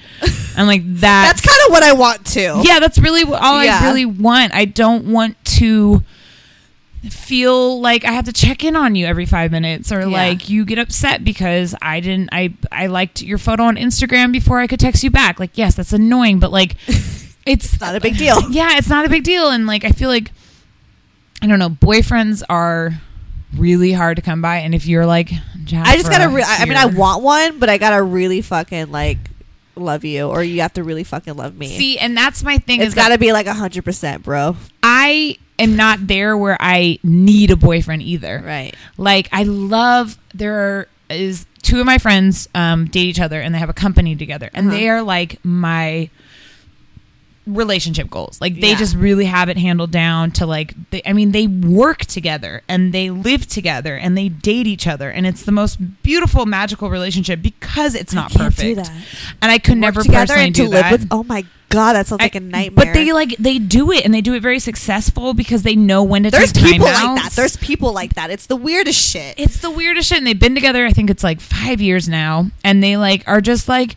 [0.56, 2.60] I'm like, That's "That's, kind of what I want to.
[2.64, 3.78] yeah, that's really all Yeah.
[3.80, 4.52] I really want.
[4.54, 6.02] I don't want to
[7.10, 10.06] feel like I have to check in on you every five minutes or Yeah.
[10.08, 14.58] like you get upset because I didn't I I liked your photo on Instagram before
[14.58, 15.38] I could text you back.
[15.38, 16.74] Like, yes, that's annoying, but like
[17.46, 18.50] it's Not a big deal.
[18.50, 19.48] yeah, it's not a big deal.
[19.48, 20.32] And like, I feel like,
[21.42, 23.00] I don't know, boyfriends are
[23.56, 24.58] really hard to come by.
[24.58, 25.30] And if you're like,
[25.72, 26.28] I just gotta.
[26.28, 29.18] Re- I mean, I want one, but I gotta really fucking like
[29.76, 31.68] love you, or you have to really fucking love me.
[31.68, 32.80] see, and that's my thing.
[32.82, 34.56] it's gotta be like hundred percent, bro.
[34.82, 38.42] I am not there where I need a boyfriend either.
[38.44, 38.74] Right.
[38.96, 43.58] Like, I love there is two of my friends um, date each other and they
[43.58, 44.76] have a company together, and Uh-huh.
[44.76, 46.10] they are like my
[47.48, 48.40] relationship goals.
[48.40, 48.76] Like they Yeah.
[48.78, 52.92] just really have it handled down to like they, I mean they work together and
[52.92, 57.42] they live together and they date each other and it's the most beautiful magical relationship
[57.42, 58.88] because it's not perfect.
[59.42, 60.92] And I could Work never together personally and to do live that.
[60.92, 61.08] with.
[61.10, 62.86] Oh my god, that sounds like a I- nightmare.
[62.86, 66.02] But they like they do it and they do it very successful because they know
[66.02, 66.86] when to There's take time out.
[66.86, 67.32] There's people like that.
[67.36, 68.30] There's people like that.
[68.30, 69.34] It's the weirdest shit.
[69.38, 72.50] it's the weirdest shit and they've been together I think it's like 5 years now
[72.64, 73.96] and they like are just like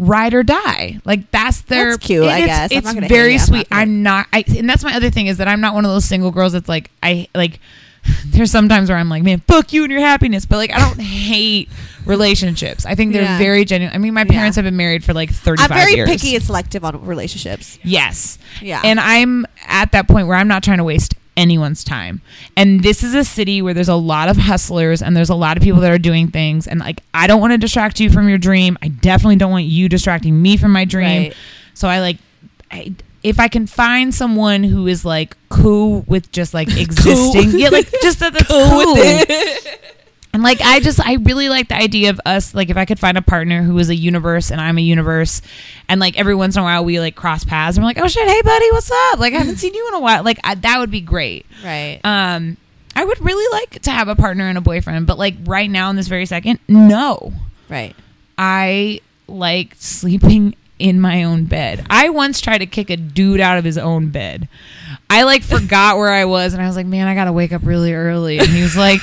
[0.00, 0.98] ride or die.
[1.04, 2.70] Like that's their That's cute, I it's, guess.
[2.72, 3.38] It's very.
[3.38, 3.68] Sweet.
[3.70, 6.04] I'm not I and that's my other thing is that I'm not one of those
[6.06, 7.60] single girls that's like I like
[8.26, 10.46] there's sometimes where I'm like, man, fuck you and your happiness.
[10.46, 11.68] But like I don't hate
[12.06, 12.86] relationships.
[12.86, 13.38] I think they're Yeah.
[13.38, 13.94] very genuine.
[13.94, 14.32] I mean, my Yeah.
[14.32, 16.08] parents have been married for like 35 I'm very years.
[16.08, 17.78] picky and selective on relationships.
[17.82, 18.38] Yes.
[18.62, 18.80] Yeah.
[18.82, 22.20] And I'm at that point where I'm not trying to waste anyone's time.
[22.56, 25.56] And this is a city where there's a lot of hustlers and there's a lot
[25.56, 26.66] of people that are doing things.
[26.66, 28.76] And like, I don't want to distract you from your dream.
[28.82, 31.22] I definitely don't want you distracting me from my dream.
[31.22, 31.36] Right.
[31.74, 32.18] So I like,
[32.70, 37.70] I, if I can find someone who is like cool with just like existing, yeah,
[37.70, 38.96] like just that that's cool.
[40.32, 43.00] And like I just I really like the idea of us like if I could
[43.00, 45.42] find a partner who is a universe and I'm a universe
[45.88, 48.06] and like every once in a while we like cross paths and we're like oh
[48.06, 50.54] shit hey buddy what's up like I haven't seen you in a while like I,
[50.54, 52.00] that would be great Right.
[52.04, 52.56] um
[52.94, 55.90] I would really like to have a partner and a boyfriend but like right now
[55.90, 57.32] in this very second no
[57.68, 57.96] right.
[58.38, 61.84] I like sleeping in my own bed.
[61.90, 64.48] I once tried to kick a dude out of his own bed.
[65.10, 67.52] I like forgot where I was and I was like, "Man, I got to wake
[67.52, 69.00] up really early." And he was like,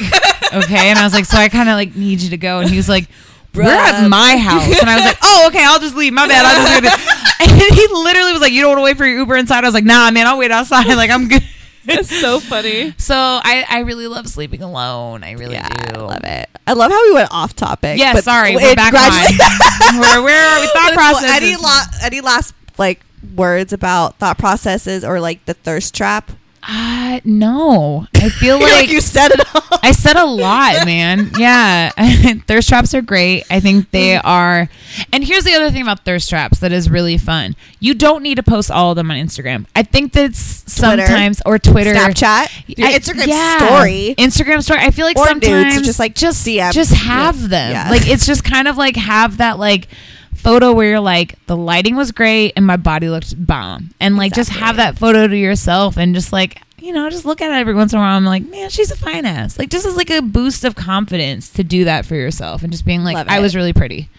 [0.53, 2.69] "Okay." And I was like, "So I kind of like need you to go." And
[2.69, 3.07] he was like,
[3.53, 6.13] "We're at my house." And I was like, "Oh, okay, I'll just leave.
[6.13, 6.45] My bad.
[6.45, 6.99] I'll just leave it."
[7.39, 9.67] And he literally was like, "You don't want to wait for your Uber inside?" I
[9.67, 10.87] was like, "Nah, man, I'll wait outside.
[10.95, 11.43] Like I'm good."
[11.89, 12.93] It's so funny.
[12.97, 15.23] So I, I really love sleeping alone.
[15.23, 15.99] I really Yeah, do.
[15.99, 16.49] I love it.
[16.67, 17.97] I love how we went off topic.
[17.97, 19.01] Yeah, sorry, we're back on.
[20.01, 20.67] where, where are we?
[20.67, 21.19] Thought But it's cool.
[21.19, 21.41] process.
[21.41, 22.99] Any, la- any last like
[23.35, 26.31] words about thought processes or like the thirst trap?
[26.69, 28.07] Uh, no.
[28.15, 29.79] I feel Like, like you said it all.
[29.81, 31.31] I said a lot, man.
[31.37, 31.91] Yeah.
[32.47, 33.45] thirst traps are great.
[33.49, 34.67] I think they are.
[35.13, 37.55] And here's the other thing about thirst traps that is really fun.
[37.79, 39.65] You don't need to post all of them on Instagram.
[39.77, 41.05] I think that's Twitter.
[41.05, 41.93] sometimes or Twitter.
[41.93, 43.57] Snapchat, I- Instagram yeah.
[43.65, 44.15] story.
[44.17, 44.79] Instagram story.
[44.81, 46.73] I feel like Or sometimes just, like, just DM.
[46.73, 47.71] just have them.
[47.71, 47.89] Yeah.
[47.89, 49.87] Like it's just kind of like have that like
[50.37, 54.33] photo where you're like the lighting was great and my body looked bomb and like
[54.33, 57.55] just have that photo to yourself and just like you know just look at it
[57.55, 59.95] every once in a while i'm like man she's a fine ass like just as
[59.97, 63.27] like a boost of confidence to do that for yourself and just being like Love
[63.29, 63.41] i it.
[63.41, 64.09] was really pretty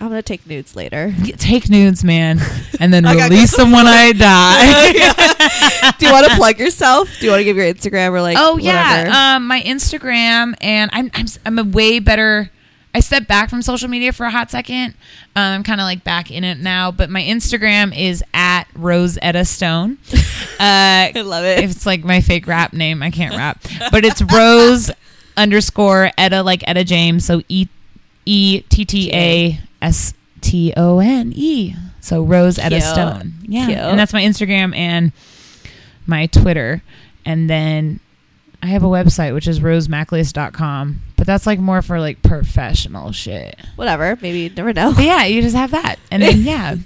[0.00, 1.12] I'm gonna take nudes later.
[1.38, 2.38] take nudes man
[2.78, 7.08] and then release them when i die Do you want to plug yourself?
[7.18, 8.36] Do you want to give your Instagram or like?
[8.38, 8.64] Oh whatever?
[9.08, 12.50] yeah, um, my Instagram, and I'm I'm I'm a way better.
[12.98, 14.94] I stepped back from social media for a hot second.
[15.36, 19.16] Um, I'm kind of like back in it now, but my Instagram is at Rose
[19.22, 19.98] Etta Stone.
[20.60, 21.62] Uh, I love it.
[21.62, 23.00] it's like my fake rap name.
[23.00, 24.90] I can't rap, but it's Rose
[25.36, 27.24] underscore Etta like Etta James.
[27.24, 27.68] So E
[28.26, 31.76] E T T A S T O N E.
[32.00, 32.82] So Rose Etta Cute.
[32.82, 33.34] Stone.
[33.42, 33.78] Yeah, Cute.
[33.78, 35.12] and that's my Instagram and
[36.08, 36.82] my Twitter,
[37.24, 38.00] and then
[38.60, 43.58] I have a website which is rosemcaleese.com, but that's like more for like professional shit.
[43.76, 44.16] Whatever.
[44.22, 44.94] Maybe you never know.
[44.94, 46.76] But yeah, you just have that, and then yeah,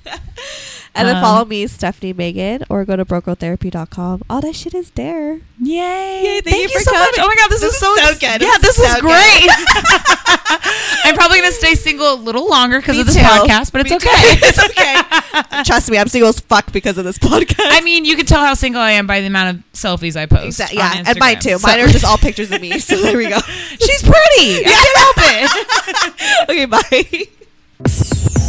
[0.94, 4.22] And then Um, follow me, Stephanie Megan, or go to brokegirltherapy.com.
[4.28, 5.40] All that shit is there.
[5.58, 6.40] yay!
[6.44, 7.14] thank you for so much.
[7.18, 8.42] Oh my god, this, This is so, is so good.
[8.42, 9.48] Yeah, This this is is so great.
[11.04, 13.22] I'm probably gonna stay single a little longer because of this too.
[13.22, 14.06] podcast, but it's Me too.
[14.06, 14.38] okay.
[14.48, 15.62] it's okay.
[15.64, 17.54] Trust me, I'm single as fuck because of this podcast.
[17.70, 20.26] I mean, you can tell how single I am by the amount of selfies I
[20.26, 20.44] post.
[20.60, 20.78] Exactly.
[20.78, 21.56] on Yeah, and mine too.
[21.58, 22.78] So- Mine are just all pictures of me.
[22.78, 23.38] So there we go.
[23.80, 24.66] She's pretty.
[24.66, 25.16] I can't help
[26.46, 26.50] it.
[26.50, 28.48] okay, bye.